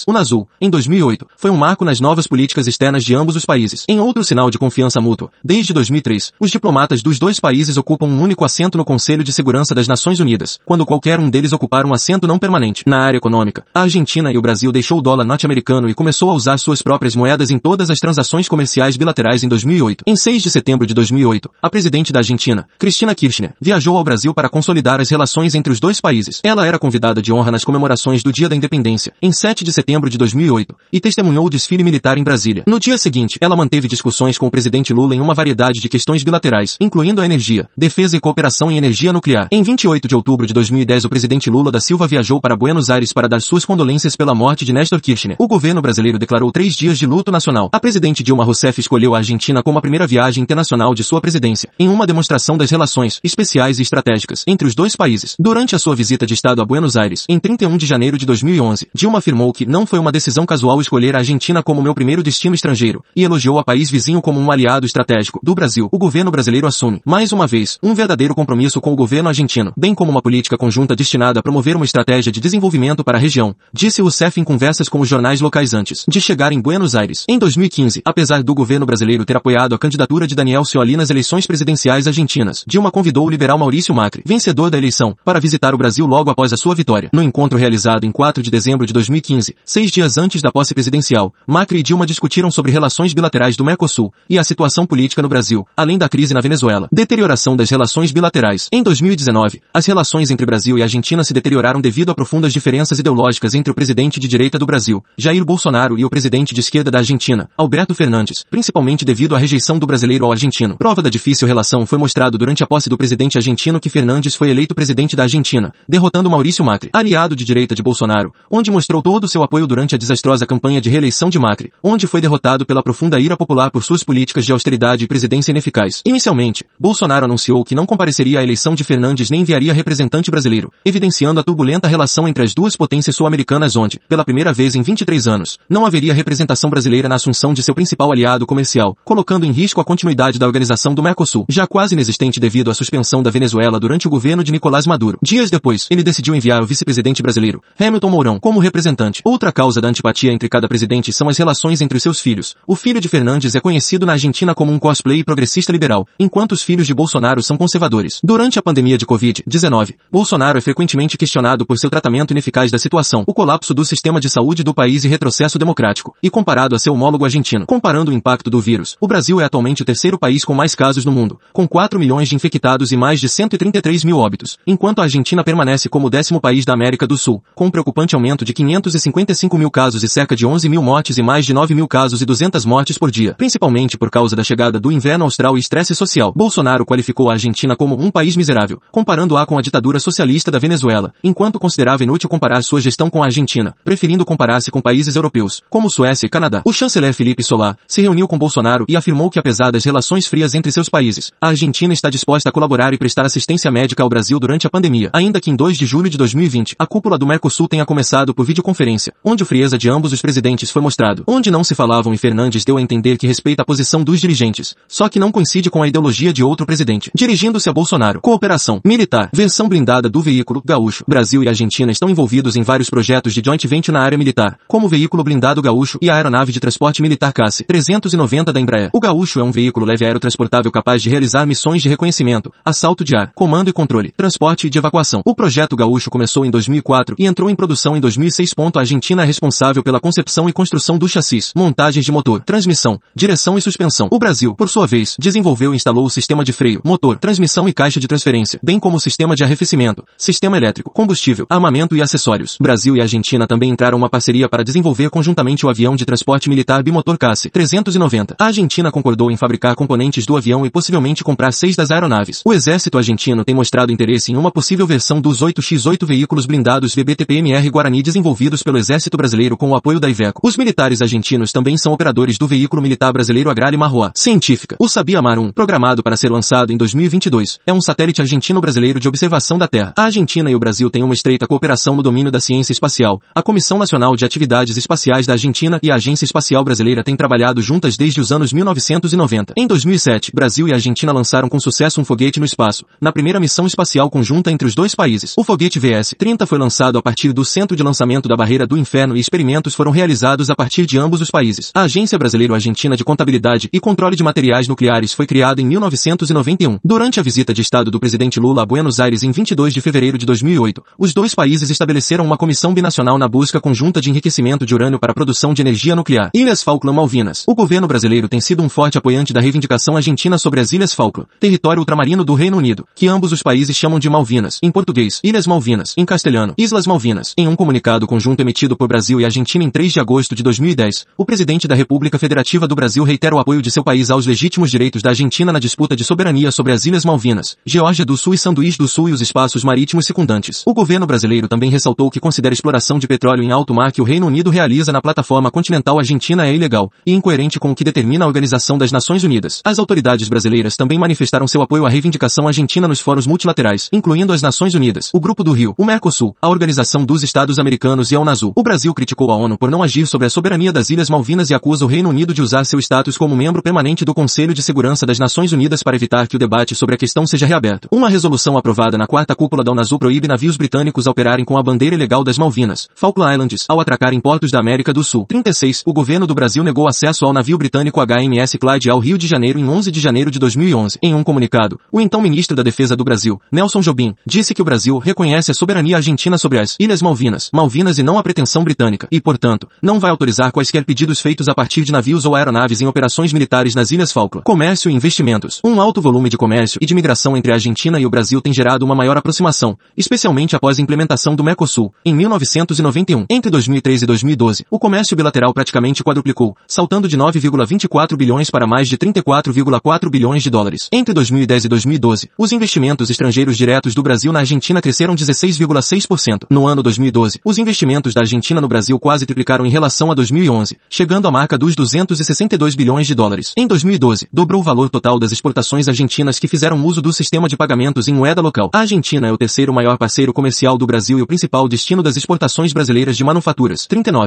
UNASUL, 0.07 0.49
em 0.61 0.69
2008, 0.69 1.27
foi 1.37 1.51
um 1.51 1.57
marco 1.57 1.85
nas 1.85 2.01
novas 2.01 2.27
políticas 2.27 2.67
externas 2.67 3.05
de 3.05 3.15
ambos 3.15 3.37
os 3.37 3.45
países. 3.45 3.85
Em 3.89 4.01
outro 4.01 4.25
sinal 4.25 4.51
de 4.51 4.59
confiança 4.59 5.01
mútua, 5.01 5.31
desde 5.43 5.73
2003, 5.73 6.33
os 6.39 6.51
diplomatas 6.51 7.03
dos 7.03 7.19
dois 7.19 7.41
países 7.41 7.77
ocupam 7.77 8.07
um 8.07 8.21
único 8.21 8.45
assento 8.45 8.79
no 8.79 8.85
Conselho 8.85 9.25
de 9.25 9.33
Segurança 9.33 9.75
das 9.75 9.89
Nações 9.89 10.21
Unidas, 10.21 10.59
quando 10.65 10.87
qualquer 10.87 11.19
um 11.19 11.31
deles 11.31 11.53
ocupar 11.53 11.87
um 11.87 11.95
assento 11.95 12.27
não 12.27 12.39
permanente. 12.39 12.83
Na 12.87 13.01
área 13.01 13.19
econômica, 13.19 13.65
a 13.75 13.83
Argentina 13.83 14.33
e 14.33 14.39
o 14.39 14.43
Brasil 14.43 14.71
deixou 14.73 14.99
o 14.99 15.03
dólar 15.03 15.25
norte-americano 15.25 15.89
e 15.89 15.95
começou 15.95 16.31
a 16.31 16.35
usar 16.35 16.59
suas 16.59 16.83
próprias 16.83 17.17
moedas 17.17 17.51
em 17.51 17.59
todas 17.59 17.91
as 17.91 17.99
transações 17.99 18.49
comerciais 18.49 18.97
bilaterais 18.97 19.43
em 19.43 19.49
2008. 19.49 20.05
Em 20.07 20.17
6 20.17 20.43
de 20.43 20.51
setembro 20.51 20.87
de 20.87 20.95
2008, 20.95 21.51
a 21.63 21.71
presidente 21.71 22.13
da 22.13 22.21
Argentina, 22.21 22.69
Cristina 22.79 23.15
Kirchner, 23.15 23.55
viajou 23.61 23.97
ao 23.97 24.05
Brasil 24.05 24.35
para 24.35 24.49
consolidar 24.49 25.01
as 25.01 25.11
relações 25.11 25.55
entre 25.55 25.73
os 25.73 25.81
dois 25.81 26.01
países. 26.01 26.41
Ela 26.43 26.67
era 26.67 26.79
convidada 26.79 27.23
de 27.23 27.33
honra 27.33 27.51
nas 27.51 27.65
comemorações 27.65 28.23
do 28.23 28.33
Dia 28.33 28.49
da 28.49 28.57
Independência, 28.57 29.13
em 29.21 29.33
7 29.47 29.63
de 29.63 29.73
setembro 29.73 30.11
de 30.11 30.19
2008, 30.19 30.75
e 30.93 30.99
testemunhou 30.99 31.47
o 31.47 31.49
desfile 31.49 31.85
militar 31.85 32.19
em 32.19 32.25
Brasília. 32.25 32.65
No 32.67 32.81
dia 32.81 32.99
seguinte, 32.99 33.39
ela 33.41 33.55
manteve 33.55 33.87
discussões 33.87 34.37
com 34.37 34.49
o 34.49 34.51
presidente 34.51 34.93
Lula 34.93 35.15
em 35.15 35.21
uma 35.21 35.35
variedade 35.35 35.81
de 35.81 35.89
questões 35.89 36.25
bilaterais, 36.25 36.77
incluindo 36.81 37.21
a 37.21 37.25
energia, 37.25 37.69
defesa 37.77 38.17
e 38.17 38.21
cooperação 38.21 38.73
em 38.73 38.77
energia 38.77 39.13
nuclear. 39.13 39.47
Em 39.53 39.63
28 39.63 40.09
de 40.09 40.17
outubro 40.17 40.49
de 40.49 40.53
2010, 40.53 41.05
o 41.05 41.09
presidente 41.09 41.49
Lula 41.49 41.71
da 41.71 41.79
Silva 41.79 42.09
viajou 42.09 42.41
para 42.41 42.57
Buenos 42.57 42.91
Aires 42.91 43.13
para 43.13 43.29
dar 43.29 43.41
suas 43.41 43.65
condolências 43.65 44.17
pela 44.17 44.35
morte 44.35 44.65
de 44.65 44.73
Néstor 44.73 45.01
Kirchner. 45.01 45.37
O 45.39 45.47
governo 45.47 45.81
brasileiro 45.81 46.19
declarou 46.19 46.51
três 46.51 46.75
dias 46.75 46.99
de 46.99 47.07
luto 47.07 47.31
nacional. 47.31 47.71
A 47.73 47.79
presidente 47.79 48.25
Dilma 48.25 48.43
Rousseff 48.43 48.81
escolheu 48.81 49.15
a 49.15 49.19
Argentina 49.19 49.63
como 49.63 49.79
a 49.79 49.81
primeira 49.81 50.09
viagem 50.09 50.43
internacional 50.43 50.93
de 50.93 51.05
sua 51.05 51.21
presidência, 51.21 51.69
em 51.79 51.89
uma 51.89 52.05
demonstração 52.05 52.59
das 52.59 52.73
relações 52.73 53.21
especiais 53.23 53.79
e 53.79 53.83
estratégicas 53.83 54.43
entre 54.45 54.67
os 54.67 54.75
dois 54.75 54.97
países. 54.97 55.37
Durante 55.39 55.77
a 55.77 55.79
sua 55.79 55.95
visita 55.95 56.27
de 56.27 56.35
Estado 56.35 56.61
a 56.61 56.65
Buenos 56.65 56.97
Aires, 56.97 57.25
em 57.29 57.39
31 57.39 57.77
de 57.77 57.87
janeiro 57.87 58.19
de 58.19 58.27
2011, 58.27 58.89
Dilma 58.93 59.19
afirmou 59.19 59.36
que 59.53 59.67
não 59.67 59.87
foi 59.87 59.99
uma 59.99 60.13
decisão 60.13 60.47
casual 60.47 60.81
escolher 60.81 61.15
a 61.15 61.19
Argentina 61.19 61.63
como 61.63 61.83
meu 61.83 61.95
primeiro 61.95 62.23
destino 62.23 62.55
estrangeiro, 62.55 63.05
e 63.15 63.23
elogiou 63.23 63.59
a 63.59 63.65
país 63.65 63.91
vizinho 63.91 64.23
como 64.23 64.41
um 64.41 64.51
aliado 64.51 64.87
estratégico 64.87 65.41
do 65.43 65.55
Brasil. 65.55 65.89
O 65.93 65.99
governo 65.99 66.31
brasileiro 66.31 66.67
assume, 66.67 67.01
mais 67.05 67.33
uma 67.33 67.47
vez, 67.47 67.79
um 67.83 67.95
verdadeiro 67.95 68.35
compromisso 68.35 68.81
com 68.81 68.93
o 68.93 68.97
governo 68.97 69.29
argentino, 69.29 69.73
bem 69.77 69.95
como 69.95 70.11
uma 70.11 70.23
política 70.23 70.57
conjunta 70.57 70.97
destinada 70.97 71.41
a 71.41 71.43
promover 71.43 71.77
uma 71.77 71.85
estratégia 71.85 72.33
de 72.33 72.41
desenvolvimento 72.41 73.05
para 73.05 73.19
a 73.19 73.21
região, 73.21 73.55
disse 73.73 74.03
Rousseff 74.03 74.41
em 74.41 74.45
conversas 74.45 74.89
com 74.89 75.01
os 75.01 75.09
jornais 75.09 75.41
locais 75.41 75.75
antes 75.75 76.05
de 76.09 76.21
chegar 76.21 76.53
em 76.53 76.61
Buenos 76.61 76.95
Aires. 76.95 77.25
Em 77.29 77.39
2015, 77.39 78.03
apesar 78.05 78.43
do 78.43 78.55
governo 78.55 78.87
brasileiro 78.87 79.25
ter 79.25 79.37
apoiado 79.37 79.75
a 79.75 79.79
candidatura 79.79 80.27
de 80.27 80.35
Daniel 80.35 80.65
Scioli 80.65 80.97
nas 80.97 81.11
eleições 81.11 81.47
presidenciais 81.47 82.07
argentinas, 82.07 82.65
Dilma 82.67 82.91
convidou 82.91 83.27
o 83.27 83.31
liberal 83.31 83.59
Maurício 83.59 83.95
Macri, 83.95 84.23
vencedor 84.25 84.71
da 84.71 84.79
eleição, 84.79 85.17
para 85.25 85.41
visitar 85.41 85.75
o 85.75 85.79
Brasil 85.79 86.07
logo 86.07 86.31
após 86.31 86.53
a 86.53 86.57
sua 86.57 86.75
vitória. 86.75 87.11
No 87.13 87.23
encontro 87.23 87.59
realizado 87.59 88.05
em 88.05 88.13
4 88.13 88.43
de 88.43 88.51
dezembro 88.51 88.87
de 88.87 88.93
2015, 88.93 89.26
seis 89.65 89.91
dias 89.91 90.19
antes 90.19 90.41
da 90.43 90.53
posse 90.53 90.75
presidencial, 90.75 91.33
Macri 91.47 91.79
e 91.79 91.83
Dilma 91.83 92.07
discutiram 92.07 92.51
sobre 92.51 92.73
relações 92.73 93.13
bilaterais 93.13 93.57
do 93.57 93.65
Mercosul 93.65 94.13
e 94.29 94.39
a 94.39 94.45
situação 94.45 94.87
política 94.87 95.23
no 95.23 95.29
Brasil, 95.29 95.67
além 95.77 95.99
da 95.99 96.09
crise 96.09 96.35
na 96.35 96.41
Venezuela. 96.41 96.89
Deterioração 96.93 97.57
das 97.57 97.71
relações 97.71 98.13
bilaterais. 98.13 98.69
Em 98.73 98.83
2019, 98.83 99.61
as 99.73 99.87
relações 99.87 100.31
entre 100.31 100.47
Brasil 100.47 100.79
e 100.79 100.83
Argentina 100.83 101.25
se 101.25 101.33
deterioraram 101.33 101.81
devido 101.81 102.11
a 102.11 102.15
profundas 102.15 102.53
diferenças 102.53 102.99
ideológicas 102.99 103.55
entre 103.55 103.71
o 103.71 103.75
presidente 103.75 104.21
de 104.21 104.29
direita 104.29 104.59
do 104.59 104.67
Brasil, 104.67 105.03
Jair 105.17 105.45
Bolsonaro, 105.45 105.99
e 105.99 106.05
o 106.05 106.11
presidente 106.11 106.55
de 106.55 106.61
esquerda 106.61 106.91
da 106.91 106.99
Argentina, 106.99 107.49
Alberto 107.57 107.95
Fernandes, 107.95 108.45
principalmente 108.49 109.05
devido 109.05 109.35
à 109.35 109.39
rejeição 109.39 109.79
do 109.79 109.87
brasileiro 109.87 110.25
ao 110.25 110.33
argentino. 110.33 110.77
Prova 110.77 111.03
da 111.03 111.11
difícil 111.11 111.47
relação 111.47 111.87
foi 111.87 111.99
mostrado 111.99 112.39
durante 112.39 112.63
a 112.63 112.67
posse 112.67 112.89
do 112.89 112.97
presidente 112.97 113.39
argentino 113.39 113.81
que 113.81 113.89
Fernandes 113.89 114.35
foi 114.35 114.51
eleito 114.51 114.75
presidente 114.75 115.17
da 115.17 115.25
Argentina, 115.25 115.73
derrotando 115.89 116.31
Maurício 116.31 116.65
Macri, 116.65 116.91
aliado 116.93 117.37
de 117.37 117.45
direita 117.45 117.75
de 117.75 117.83
Bolsonaro, 117.83 118.33
onde 118.51 118.71
mostrou 118.71 119.03
todo 119.07 119.29
seu 119.29 119.45
apoio 119.45 119.69
durante 119.69 119.95
a 119.95 119.99
desastrosa 119.99 120.45
campanha 120.45 120.81
de 120.81 120.91
reeleição 120.91 121.31
de 121.31 121.39
Macri, 121.39 121.73
onde 121.81 122.09
foi 122.09 122.21
derrotado 122.21 122.67
pela 122.67 122.83
profunda 122.83 123.21
ira 123.21 123.37
popular 123.37 123.71
por 123.71 123.85
suas 123.85 124.03
políticas 124.03 124.45
de 124.45 124.51
austeridade 124.51 125.05
e 125.05 125.07
presidência 125.07 125.53
ineficaz. 125.53 126.03
Inicialmente, 126.05 126.65
Bolsonaro 126.77 127.25
anunciou 127.25 127.63
que 127.63 127.77
não 127.77 127.87
compareceria 127.87 128.41
à 128.41 128.43
eleição 128.43 128.75
de 128.75 128.83
Fernandes 128.83 129.31
nem 129.31 129.43
enviaria 129.43 129.73
representante 129.73 130.29
brasileiro, 130.29 130.73
evidenciando 130.85 131.39
a 131.39 131.45
turbulenta 131.45 131.87
relação 131.87 132.27
entre 132.27 132.43
as 132.43 132.53
duas 132.53 132.75
potências 132.75 133.15
sul-americanas 133.15 133.77
onde, 133.77 134.01
pela 134.09 134.25
primeira 134.25 134.53
vez 134.53 134.75
em 134.75 134.83
23 134.83 135.29
anos, 135.29 135.57
não 135.71 135.87
haveria 135.87 136.13
representação 136.13 136.69
brasileira 136.69 137.09
na 137.09 137.15
assunção 137.15 137.55
de 137.55 137.63
seu 137.63 137.77
principal 137.77 138.11
aliado 138.11 138.45
comercial, 138.45 138.99
colocando 139.05 139.47
em 139.47 139.53
risco 139.53 139.81
a 139.81 139.85
continuidade 139.85 140.37
da 140.37 140.49
organização 140.49 140.93
do 140.93 141.03
Mercosul, 141.05 141.47
já 141.49 141.65
quase 141.65 141.95
inexistente 141.95 142.41
devido 142.41 142.73
à 142.73 142.75
suspensão 142.75 143.23
da 143.23 143.31
Venezuela 143.31 143.79
durante 143.79 144.09
o 144.09 144.11
governo 144.11 144.43
de 144.43 144.51
Nicolás 144.51 144.85
Maduro. 144.85 145.17
Dias 145.23 145.49
depois, 145.49 145.87
ele 145.93 146.03
decidiu 146.03 146.35
enviar 146.35 146.61
o 146.61 146.67
vice-presidente 146.67 147.23
brasileiro, 147.23 147.63
Hamilton 147.79 148.11
Mourão, 148.11 148.41
como 148.41 148.59
representante. 148.59 148.96
Outra 149.25 149.53
causa 149.53 149.81
da 149.81 149.89
antipatia 149.89 150.33
entre 150.33 150.49
cada 150.49 150.69
presidente 150.69 151.13
são 151.13 151.29
as 151.29 151.37
relações 151.37 151.81
entre 151.81 151.97
os 151.97 152.03
seus 152.03 152.21
filhos. 152.21 152.57
O 152.67 152.75
filho 152.75 153.01
de 153.01 153.09
Fernandes 153.09 153.55
é 153.55 153.61
conhecido 153.61 154.07
na 154.07 154.13
Argentina 154.13 154.55
como 154.55 154.73
um 154.73 154.79
cosplay 154.79 155.23
progressista 155.23 155.73
liberal, 155.73 156.07
enquanto 156.19 156.53
os 156.53 156.63
filhos 156.63 156.87
de 156.87 156.95
Bolsonaro 156.95 157.43
são 157.43 157.57
conservadores. 157.57 158.21
Durante 158.23 158.59
a 158.59 158.63
pandemia 158.63 158.99
de 158.99 159.07
Covid-19, 159.07 159.95
Bolsonaro 160.11 160.59
é 160.59 160.61
frequentemente 160.61 161.19
questionado 161.19 161.67
por 161.67 161.79
seu 161.79 161.91
tratamento 161.91 162.33
ineficaz 162.33 162.71
da 162.71 162.79
situação, 162.79 163.25
o 163.27 163.35
colapso 163.35 163.75
do 163.75 163.85
sistema 163.85 164.21
de 164.21 164.31
saúde 164.31 164.63
do 164.63 164.75
país 164.75 165.05
e 165.05 165.09
retrocesso 165.09 165.59
democrático, 165.59 166.15
e 166.23 166.31
comparado 166.31 166.75
a 166.75 166.79
seu 166.79 166.95
homólogo 166.95 167.25
argentino. 167.25 167.67
Comparando 167.67 168.11
o 168.11 168.15
impacto 168.15 168.49
do 168.51 168.61
vírus, 168.61 168.97
o 169.01 169.07
Brasil 169.07 169.41
é 169.41 169.45
atualmente 169.45 169.83
o 169.83 169.85
terceiro 169.85 170.19
país 170.19 170.45
com 170.45 170.55
mais 170.55 170.75
casos 170.75 171.05
no 171.05 171.13
mundo, 171.13 171.39
com 171.53 171.67
4 171.67 171.99
milhões 171.99 172.29
de 172.29 172.35
infectados 172.35 172.93
e 172.93 172.97
mais 172.97 173.21
de 173.21 173.29
133 173.29 174.05
mil 174.05 174.19
óbitos, 174.19 174.59
enquanto 174.67 175.01
a 175.01 175.05
Argentina 175.05 175.45
permanece 175.45 175.89
como 175.89 176.07
o 176.07 176.11
décimo 176.11 176.41
país 176.41 176.65
da 176.65 176.73
América 176.73 177.07
do 177.07 177.17
Sul, 177.17 177.43
com 177.55 177.67
um 177.67 177.71
preocupante 177.71 178.15
aumento 178.15 178.45
de 178.45 178.53
555 178.87 179.59
mil 179.59 179.71
casos 179.71 180.03
e 180.05 180.09
cerca 180.09 180.37
de 180.37 180.47
11 180.47 180.69
mil 180.69 180.81
mortes 180.81 181.19
e 181.19 181.23
mais 181.23 181.45
de 181.45 181.53
9 181.53 181.75
mil 181.75 181.89
casos 181.89 182.23
e 182.23 182.25
200 182.25 182.65
mortes 182.65 182.97
por 182.97 183.11
dia, 183.11 183.35
principalmente 183.37 183.99
por 183.99 184.11
causa 184.11 184.37
da 184.37 184.45
chegada 184.45 184.79
do 184.79 184.93
inverno 184.93 185.25
austral 185.25 185.57
e 185.57 185.61
estresse 185.61 185.95
social. 185.95 186.33
Bolsonaro 186.37 186.87
qualificou 186.87 187.29
a 187.29 187.33
Argentina 187.33 187.75
como 187.75 188.01
um 188.01 188.11
país 188.11 188.37
miserável, 188.37 188.81
comparando-a 188.93 189.45
com 189.45 189.59
a 189.59 189.63
ditadura 189.63 189.99
socialista 189.99 190.51
da 190.51 190.59
Venezuela, 190.59 191.13
enquanto 191.23 191.59
considerava 191.59 192.05
inútil 192.05 192.29
comparar 192.29 192.63
sua 192.63 192.81
gestão 192.81 193.11
com 193.11 193.23
a 193.23 193.27
Argentina, 193.27 193.75
preferindo 193.85 194.25
comparar-se 194.25 194.71
com 194.71 194.81
países 194.81 195.17
europeus, 195.17 195.63
como 195.69 195.91
Suécia 195.91 196.27
e 196.27 196.31
Canadá. 196.31 196.63
O 196.65 196.73
chanceler 196.73 197.13
Felipe 197.13 197.43
Solá 197.43 197.77
se 197.89 198.03
reuniu 198.03 198.29
com 198.29 198.39
Bolsonaro 198.39 198.85
e 198.89 198.97
afirmou 198.97 199.31
que 199.31 199.39
apesar 199.39 199.71
das 199.71 199.85
relações 199.85 200.27
frias 200.27 200.55
entre 200.55 200.71
seus 200.71 200.89
países, 200.89 201.33
a 201.41 201.49
Argentina 201.49 201.93
está 201.93 202.09
disposta 202.09 202.51
a 202.51 202.53
colaborar 202.53 202.95
e 202.95 202.99
prestar 202.99 203.27
assistência 203.27 203.71
médica 203.71 204.03
ao 204.03 204.09
Brasil 204.09 204.39
durante 204.39 204.67
a 204.67 204.71
pandemia, 204.71 205.11
ainda 205.13 205.41
que 205.41 205.51
em 205.51 205.57
2 205.57 205.77
de 205.77 205.87
julho 205.87 206.09
de 206.09 206.17
2020, 206.17 206.77
a 206.79 206.87
cúpula 206.87 207.19
do 207.19 207.27
Mercosul 207.27 207.69
tenha 207.69 207.85
começado 207.85 208.35
por 208.35 208.47
videoconferência, 208.47 208.76
onde 209.25 209.43
o 209.43 209.47
frieza 209.47 209.79
de 209.79 209.89
ambos 209.89 210.13
os 210.13 210.21
presidentes 210.21 210.71
foi 210.71 210.83
mostrado, 210.83 211.25
onde 211.27 211.51
não 211.51 211.65
se 211.65 211.75
falavam 211.75 212.13
e 212.13 212.19
Fernandes 212.19 212.65
deu 212.65 212.77
a 212.77 212.83
entender 212.83 213.17
que 213.17 213.27
respeita 213.27 213.63
a 213.63 213.65
posição 213.65 214.05
dos 214.05 214.21
dirigentes, 214.21 214.75
só 214.87 215.09
que 215.09 215.19
não 215.19 215.33
coincide 215.33 215.71
com 215.71 215.83
a 215.83 215.89
ideologia 215.89 216.33
de 216.33 216.43
outro 216.43 216.67
presidente. 216.67 217.11
Dirigindo-se 217.15 217.69
a 217.69 217.73
Bolsonaro. 217.73 218.21
Cooperação 218.21 218.81
militar. 218.85 219.31
Versão 219.33 219.69
blindada 219.69 220.09
do 220.09 220.21
veículo 220.21 220.63
Gaúcho. 220.65 221.05
Brasil 221.07 221.43
e 221.43 221.49
Argentina 221.49 221.91
estão 221.91 222.09
envolvidos 222.09 222.57
em 222.57 222.63
vários 222.63 222.91
projetos 222.91 223.33
de 223.33 223.43
joint 223.45 223.67
venture 223.67 223.93
na 223.93 224.03
área 224.03 224.19
militar, 224.19 224.59
como 224.69 224.87
o 224.87 224.89
veículo 224.89 225.25
blindado 225.25 225.63
Gaúcho 225.63 225.99
e 226.03 226.11
a 226.11 226.17
aeronave 226.17 226.53
de 226.53 226.61
transporte 226.61 227.03
militar 227.03 227.33
CASSE 227.33 227.65
390 227.65 228.53
da 228.53 228.61
Embraer. 228.61 228.91
O 228.93 229.01
Gaúcho 229.01 229.41
é 229.41 229.45
um 229.45 229.53
veículo 229.53 229.87
leve 229.87 230.05
aerotransportável 230.05 230.71
capaz 230.71 231.03
de 231.03 231.11
realizar 231.11 231.47
missões 231.47 231.83
de 231.83 231.89
reconhecimento, 231.89 232.53
assalto 232.65 233.05
de 233.05 233.17
ar, 233.17 233.33
comando 233.35 233.71
e 233.71 233.73
controle, 233.73 234.13
transporte 234.17 234.67
e 234.67 234.71
de 234.71 234.79
evacuação. 234.79 235.23
O 235.25 235.35
projeto 235.35 235.77
Gaúcho 235.77 236.11
começou 236.11 236.45
em 236.45 236.51
2004 236.51 237.17
e 237.19 237.27
entrou 237.27 237.49
em 237.51 237.57
produção 237.57 237.97
em 237.97 238.01
2006. 238.01 238.55
A 238.75 238.81
Argentina 238.81 239.23
é 239.23 239.25
responsável 239.27 239.83
pela 239.83 240.01
concepção 240.01 240.49
e 240.49 240.53
construção 240.53 240.99
do 240.99 241.09
chassis, 241.09 241.53
montagens 241.57 242.05
de 242.05 242.13
motor, 242.13 242.43
transmissão, 242.43 243.01
direção 243.15 243.57
e 243.57 243.63
suspensão. 243.63 244.09
O 244.11 244.19
Brasil, 244.19 244.55
por 244.55 244.69
sua 244.69 244.87
vez, 244.87 245.17
desenvolveu 245.19 245.73
e 245.73 245.77
instalou 245.77 246.05
o 246.05 246.11
sistema 246.11 246.45
de 246.45 246.53
freio, 246.53 246.81
motor, 246.85 247.19
transmissão 247.19 247.69
e 247.69 247.73
caixa 247.73 248.01
de 248.01 248.07
transferência, 248.07 248.61
bem 248.63 248.79
como 248.79 248.97
o 248.97 249.01
sistema 249.01 249.35
de 249.35 249.45
arrefecimento, 249.45 250.05
sistema 250.19 250.57
elétrico, 250.57 250.91
combustível, 250.91 251.47
armamento 251.49 251.97
e 251.97 252.03
acessórios. 252.03 252.59
Brasil 252.61 252.97
e 252.97 253.01
Argentina 253.01 253.47
também 253.47 253.71
entraram 253.71 253.97
uma 253.97 254.11
parceria 254.11 254.49
para 254.49 254.65
desenvolver 254.65 255.09
conjuntamente 255.09 255.65
o 255.65 255.69
avião 255.69 255.97
de 255.97 256.05
transporte 256.05 256.49
militar 256.49 256.83
bimotor 256.83 257.17
CASSE 257.17 257.49
390. 257.51 258.37
A 258.39 258.47
Argentina 258.47 258.91
concordou 258.91 259.31
em 259.31 259.37
fabricar 259.37 259.75
componentes 259.75 260.27
do 260.27 260.37
avião 260.37 260.67
e 260.67 260.71
possivelmente 260.71 261.25
comprar 261.25 261.53
seis 261.53 261.77
das 261.77 261.91
aeronaves. 261.91 262.43
O 262.45 262.53
exército 262.53 262.99
argentino 262.99 263.45
tem 263.45 263.55
mostrado 263.55 263.93
interesse 263.93 264.33
em 264.33 264.37
uma 264.37 264.51
possível 264.51 264.87
versão 264.87 265.21
dos 265.21 265.43
8X8 265.43 266.05
veículos 266.07 266.47
blindados 266.47 266.95
VBTPMR 266.95 267.69
Guarani 267.71 268.03
desenvolvidos 268.03 268.56
pelo 268.63 268.79
exército 268.79 269.17
brasileiro 269.17 269.57
com 269.57 269.71
o 269.71 269.77
apoio 269.77 270.01
da 270.01 270.09
Iveco. 270.09 270.41
Os 270.45 270.57
militares 270.57 271.03
argentinos 271.03 271.53
também 271.53 271.77
são 271.77 271.93
operadores 271.93 272.39
do 272.39 272.47
veículo 272.47 272.83
militar 272.83 273.13
brasileiro 273.13 273.51
Agrário 273.51 273.79
Marroa. 273.79 274.13
Científica. 274.15 274.77
O 274.79 274.89
Sabia 274.89 275.21
Mar 275.23 275.39
1, 275.39 275.53
programado 275.53 276.03
para 276.03 276.17
ser 276.17 276.31
lançado 276.31 276.73
em 276.73 276.77
2022, 276.77 277.59
é 277.67 277.73
um 277.73 277.81
satélite 277.81 278.21
argentino-brasileiro 278.21 279.01
de 279.01 279.09
observação 279.09 279.59
da 279.59 279.69
Terra. 279.69 279.93
A 279.97 280.05
Argentina 280.05 280.51
e 280.51 280.55
o 280.55 280.59
Brasil 280.59 280.91
têm 280.91 281.03
uma 281.03 281.15
estreita 281.15 281.47
cooperação 281.47 281.97
no 281.97 282.03
domínio 282.03 282.33
da 282.33 282.41
ciência 282.41 282.73
espacial. 282.73 283.21
A 283.35 283.43
Comissão 283.43 283.79
Nacional 283.79 284.17
de 284.17 284.25
Atividades 284.25 284.77
Espaciais 284.77 285.27
da 285.27 285.35
Argentina 285.35 285.79
e 285.83 285.91
a 285.91 285.97
Agência 285.97 286.25
Espacial 286.25 286.65
Brasileira 286.65 287.03
têm 287.03 287.17
trabalhado 287.17 287.61
juntas 287.61 287.97
desde 287.97 288.21
os 288.21 288.33
anos 288.33 288.53
1990. 288.53 289.55
Em 289.57 289.67
2007, 289.67 290.33
Brasil 290.35 290.69
e 290.69 290.73
Argentina 290.73 291.13
lançaram 291.13 291.49
com 291.49 291.59
sucesso 291.59 292.01
um 292.01 292.05
foguete 292.05 292.39
no 292.39 292.47
espaço, 292.47 292.85
na 293.01 293.13
primeira 293.13 293.41
missão 293.41 293.67
espacial 293.67 294.11
conjunta 294.11 294.51
entre 294.51 294.67
os 294.67 294.75
dois 294.75 294.95
países. 294.95 295.35
O 295.37 295.45
foguete 295.45 295.79
VS-30 295.79 296.47
foi 296.47 296.59
lançado 296.59 296.99
a 296.99 297.03
partir 297.03 297.33
do 297.33 297.45
Centro 297.45 297.77
de 297.77 297.83
Lançamento 297.83 298.29
da 298.29 298.37
Barreira 298.47 298.65
do 298.65 298.79
Inferno 298.79 299.17
e 299.17 299.21
experimentos 299.21 299.75
foram 299.75 299.91
realizados 299.91 300.51
a 300.51 300.55
partir 300.55 300.87
de 300.87 300.97
ambos 300.97 301.21
os 301.21 301.33
países. 301.33 301.73
A 301.75 301.83
Agência 301.83 302.17
Brasileiro-Argentina 302.17 302.97
de 302.97 303.03
Contabilidade 303.03 303.69
e 303.73 303.81
Controle 303.81 304.15
de 304.15 304.23
Materiais 304.23 304.69
Nucleares 304.69 305.13
foi 305.13 305.27
criada 305.27 305.61
em 305.61 305.67
1991. 305.67 306.79
Durante 306.85 307.19
a 307.19 307.25
visita 307.25 307.53
de 307.53 307.61
Estado 307.61 307.91
do 307.91 307.99
presidente 307.99 308.39
Lula 308.39 308.63
a 308.63 308.65
Buenos 308.65 309.01
Aires 309.01 309.25
em 309.25 309.33
22 309.33 309.75
de 309.75 309.81
fevereiro 309.81 310.17
de 310.17 310.25
2008, 310.25 310.81
os 310.97 311.13
dois 311.13 311.35
países 311.35 311.71
estabeleceram 311.71 312.25
uma 312.25 312.37
comissão 312.37 312.73
binacional 312.73 313.19
na 313.19 313.27
busca 313.27 313.61
conjunta 313.61 314.01
de 314.01 314.11
enriquecimento 314.11 314.65
de 314.65 314.77
urânio 314.77 315.01
para 315.01 315.11
a 315.11 315.15
produção 315.15 315.53
de 315.53 315.61
energia 315.61 315.97
nuclear. 315.97 316.31
Ilhas 316.33 316.63
Falkland 316.63 316.95
Malvinas. 316.95 317.43
O 317.49 317.55
governo 317.57 317.89
brasileiro 317.89 318.29
tem 318.29 318.41
sido 318.41 318.63
um 318.63 318.69
forte 318.69 318.97
apoiante 318.97 319.33
da 319.33 319.41
reivindicação 319.41 319.97
argentina 319.97 320.39
sobre 320.39 320.61
as 320.61 320.71
Ilhas 320.71 320.93
Falkland, 320.93 321.29
território 321.41 321.81
ultramarino 321.81 322.25
do 322.25 322.35
Reino 322.35 322.59
Unido, 322.59 322.87
que 322.95 323.09
ambos 323.09 323.33
os 323.33 323.43
países 323.43 323.77
chamam 323.77 323.99
de 323.99 324.09
Malvinas, 324.09 324.61
em 324.63 324.71
português, 324.71 325.21
Ilhas 325.25 325.49
Malvinas, 325.49 325.95
em 325.97 326.05
castelhano, 326.05 326.55
Islas 326.57 326.87
Malvinas. 326.87 327.35
Em 327.37 327.49
um 327.49 327.57
comunicado 327.57 328.07
conjunto 328.07 328.36
emitido 328.43 328.77
por 328.77 328.89
Brasil 328.89 329.21
e 329.21 329.25
Argentina 329.25 329.65
em 329.65 329.71
3 329.71 329.93
de 329.93 330.01
agosto 330.01 330.35
de 330.35 330.43
2010, 330.43 331.07
o 331.17 331.25
presidente 331.25 331.67
da 331.67 331.75
República 331.75 332.19
Federativa 332.19 332.67
do 332.67 332.75
Brasil 332.75 333.05
reitera 333.05 333.35
o 333.35 333.39
apoio 333.39 333.63
de 333.63 333.71
seu 333.71 333.85
país 333.85 334.11
aos 334.11 334.27
legítimos 334.27 334.71
direitos 334.71 335.03
da 335.03 335.11
Argentina 335.11 335.53
na 335.53 335.59
disputa 335.59 335.97
de 335.97 336.05
soberania 336.05 336.51
sobre 336.51 336.73
as 336.73 336.87
Ilhas 336.87 337.05
Malvinas, 337.05 337.57
Geórgia 337.65 338.05
do 338.05 338.17
Sul 338.17 338.35
e 338.35 338.39
Sanduíche 338.39 338.79
do 338.79 338.89
Sul 338.89 339.09
e 339.09 339.13
os 339.13 339.21
espaços 339.21 339.65
marítimos 339.65 340.07
secundantes. 340.07 340.63
O 340.67 340.75
governo 340.75 341.07
brasileiro 341.07 341.49
também 341.49 341.71
ressaltou 341.71 342.11
que 342.11 342.21
considera 342.21 342.53
exploração 342.53 342.99
de 342.99 343.07
petróleo 343.07 343.43
em 343.43 343.53
alto 343.53 343.73
mar 343.75 343.93
que 343.93 344.01
o 344.01 344.05
Reino 344.05 344.27
Unido 344.27 344.51
realiza 344.51 344.93
na 344.93 345.01
plataforma 345.01 345.51
continental 345.51 345.99
argentina 345.99 346.47
é 346.47 346.55
ilegal 346.55 346.91
e 347.05 347.13
incoerente 347.13 347.61
com 347.61 347.71
o 347.71 347.75
que 347.75 347.85
determina 347.85 348.25
a 348.25 348.29
Organização 348.29 348.77
das 348.77 348.93
Nações 348.93 349.25
Unidas. 349.25 349.61
As 349.65 349.79
autoridades 349.79 350.29
brasileiras 350.29 350.77
também 350.77 350.99
manifestaram 350.99 351.47
seu 351.47 351.63
apoio 351.63 351.87
à 351.87 351.89
reivindicação 351.89 352.47
argentina 352.47 352.89
nos 352.89 353.01
fóruns 353.01 353.27
multilaterais, 353.27 353.89
incluindo 353.93 354.33
as 354.33 354.43
Nações 354.43 354.75
Unidas, 354.75 355.11
o 355.13 355.21
Grupo 355.21 355.45
do 355.45 355.53
Rio, 355.53 355.75
o 355.79 355.85
Mercosul, 355.85 356.35
a 356.41 356.49
Organização 356.49 357.05
dos 357.05 357.23
Estados 357.23 357.59
Americanos 357.59 358.11
e 358.11 358.16
a 358.17 358.21
Unasul. 358.21 358.53
O 358.57 358.63
Brasil 358.63 358.93
criticou 358.93 359.31
a 359.31 359.37
ONU 359.37 359.57
por 359.59 359.71
não 359.71 359.83
agir 359.83 360.07
sobre 360.07 360.27
a 360.27 360.31
soberania 360.31 360.73
das 360.73 360.91
Ilhas 360.91 361.11
Malvinas 361.11 361.51
e 361.51 361.55
acusa 361.55 361.85
o 361.85 361.89
Reino 361.89 362.09
Unido 362.09 362.35
de 362.35 362.43
usar 362.43 362.65
seu 362.65 362.79
status 362.79 363.17
como 363.17 363.37
membro 363.37 363.63
permanente 363.63 364.05
do 364.05 364.15
Conselho 364.15 364.55
de 364.55 364.63
Segurança 364.63 365.07
das 365.07 365.19
Nações 365.19 365.53
Unidas 365.53 365.83
para 365.83 365.97
evitar 365.97 366.27
que 366.27 366.37
o 366.37 366.39
debate 366.39 366.75
sobre 366.75 366.95
a 366.95 366.99
questão 366.99 367.27
seja 367.27 367.47
reaberto. 367.47 367.89
Uma 367.91 368.09
resolução 368.09 368.57
aprovada 368.57 368.99
na 368.99 369.07
quarta 369.07 369.35
cúpula 369.35 369.63
da 369.63 369.73
Unasul 369.73 369.99
proíbe 369.99 370.29
navios 370.29 370.57
britânicos 370.57 371.07
a 371.07 371.11
operarem 371.11 371.45
com 371.45 371.59
a 371.59 371.63
bandeira 371.63 371.95
ilegal 371.95 372.25
das 372.25 372.39
Malvinas, 372.39 372.89
Falkland 372.95 373.35
Islands, 373.35 373.65
ao 373.69 373.81
atracar 373.81 374.13
em 374.13 374.21
portos 374.21 374.51
da 374.51 374.59
América 374.59 374.93
do 374.93 375.05
Sul. 375.05 375.27
36. 375.27 375.83
O 375.87 375.93
governo 375.93 376.27
do 376.27 376.35
Brasil 376.35 376.65
negou 376.65 376.89
acesso 376.89 377.25
ao 377.25 377.33
navio 377.33 377.59
britânico 377.59 378.01
HMS 378.01 378.59
Clyde 378.59 378.91
ao 378.91 378.99
Rio 378.99 379.19
de 379.19 379.27
Janeiro 379.27 379.59
em 379.59 379.69
11 379.69 379.91
de 379.91 380.01
janeiro 380.01 380.31
de 380.31 380.39
2011. 380.39 380.99
Em 381.03 381.15
um 381.15 381.23
comunicado, 381.23 381.79
o 381.93 382.01
então 382.01 382.21
ministro 382.21 382.57
da 382.57 382.63
Defesa 382.63 382.97
do 382.97 383.05
Brasil, 383.05 383.41
Nelson 383.51 383.81
Jobim, 383.81 384.15
disse 384.27 384.55
que 384.55 384.63
o 384.63 384.65
Brasil 384.65 384.99
reconhece 384.99 385.51
a 385.51 385.55
soberania 385.55 385.97
argentina 385.97 386.39
sobre 386.39 386.59
as 386.59 386.77
Ilhas 386.79 387.03
Malvinas, 387.03 387.51
Malvinas 387.53 387.99
e 387.99 388.03
não 388.07 388.19
a 388.19 388.23
pretensão 388.23 388.63
britânica, 388.63 389.09
e, 389.11 389.21
portanto, 389.21 389.69
não 389.83 389.99
vai 389.99 390.13
autorizar 390.13 390.53
quaisquer 390.53 390.85
pedidos 390.85 391.21
feitos 391.21 391.49
a 391.49 391.55
partir 391.55 391.83
de 391.83 391.91
navios 391.91 392.25
ou 392.25 392.37
aeronaves 392.37 392.81
em 392.81 392.87
operações 392.87 393.33
militares 393.33 393.75
nas 393.75 393.91
Ilhas 393.91 394.13
Falkland. 394.13 394.45
Comércio 394.45 394.89
e 394.89 394.95
investimentos. 394.95 395.61
Um 395.65 395.81
alto 395.81 396.01
volume 396.01 396.29
de 396.29 396.37
comércio 396.37 396.79
e 396.81 396.87
de 396.87 396.95
migração 396.95 397.37
entre 397.37 397.51
a 397.51 397.57
Argentina 397.57 397.99
e 397.99 398.07
o 398.07 398.11
Brasil 398.11 398.41
tem 398.41 398.55
gerado 398.55 398.85
uma 398.85 398.95
maior 398.95 399.17
aproximação, 399.17 399.77
especialmente 399.97 400.55
após 400.55 400.79
a 400.79 400.83
implementação 400.83 401.35
do 401.35 401.43
Mercosul, 401.43 401.93
em 402.05 402.15
1991. 402.15 403.27
Entre 403.29 403.51
2013 403.51 404.05
e 404.05 404.07
2012, 404.07 404.67
o 404.71 404.79
comércio 404.79 405.17
bilateral 405.17 405.53
praticamente 405.53 406.05
quadruplicou, 406.05 406.57
saltando 406.69 407.09
de 407.09 407.19
9,24 407.19 408.17
bilhões 408.17 408.51
para 408.51 408.69
mais 408.69 408.89
de 408.89 408.97
34,4 408.97 410.09
bilhões 410.09 410.45
de 410.45 410.51
dólares. 410.51 410.89
Entre 410.93 411.13
2010 411.13 411.65
e 411.65 411.69
2012, 411.69 412.31
os 412.39 412.53
investimentos 412.53 413.11
estrangeiros 413.11 413.57
diretos 413.57 413.97
do 413.97 414.03
Brasil 414.03 414.33
na 414.33 414.39
Argentina 414.39 414.81
cresceram 414.81 415.17
16,6%. 415.17 416.47
No 416.49 416.69
ano 416.69 416.85
2012, 416.85 417.41
os 417.45 417.59
investimentos 417.59 417.96
pagamentos 417.97 418.15
da 418.15 418.21
Argentina 418.21 418.61
no 418.61 418.69
Brasil 418.69 418.99
quase 418.99 419.27
triplicaram 419.27 419.65
em 419.65 419.71
relação 419.71 420.11
a 420.11 420.15
2011, 420.15 420.77
chegando 420.89 421.27
à 421.27 421.31
marca 421.31 421.57
dos 421.57 421.75
262 421.75 422.75
bilhões 422.75 423.07
de 423.07 423.15
dólares. 423.15 423.53
Em 423.57 423.67
2012, 423.67 424.29
dobrou 424.33 424.61
o 424.61 424.65
valor 424.65 424.91
total 424.91 425.19
das 425.19 425.33
exportações 425.33 425.89
argentinas 425.89 426.39
que 426.39 426.49
fizeram 426.49 426.85
uso 426.85 427.01
do 427.01 427.13
sistema 427.13 427.49
de 427.49 427.57
pagamentos 427.57 428.09
em 428.09 428.15
moeda 428.15 428.41
local. 428.41 428.71
A 428.73 428.81
Argentina 428.81 429.29
é 429.29 429.33
o 429.33 429.39
terceiro 429.39 429.73
maior 429.73 429.97
parceiro 429.97 430.33
comercial 430.33 430.77
do 430.77 430.87
Brasil 430.87 431.19
e 431.19 431.23
o 431.23 431.27
principal 431.27 431.69
destino 431.69 432.03
das 432.03 432.17
exportações 432.17 432.73
brasileiras 432.73 433.17
de 433.17 433.25
manufaturas. 433.25 433.87
39. 433.87 434.25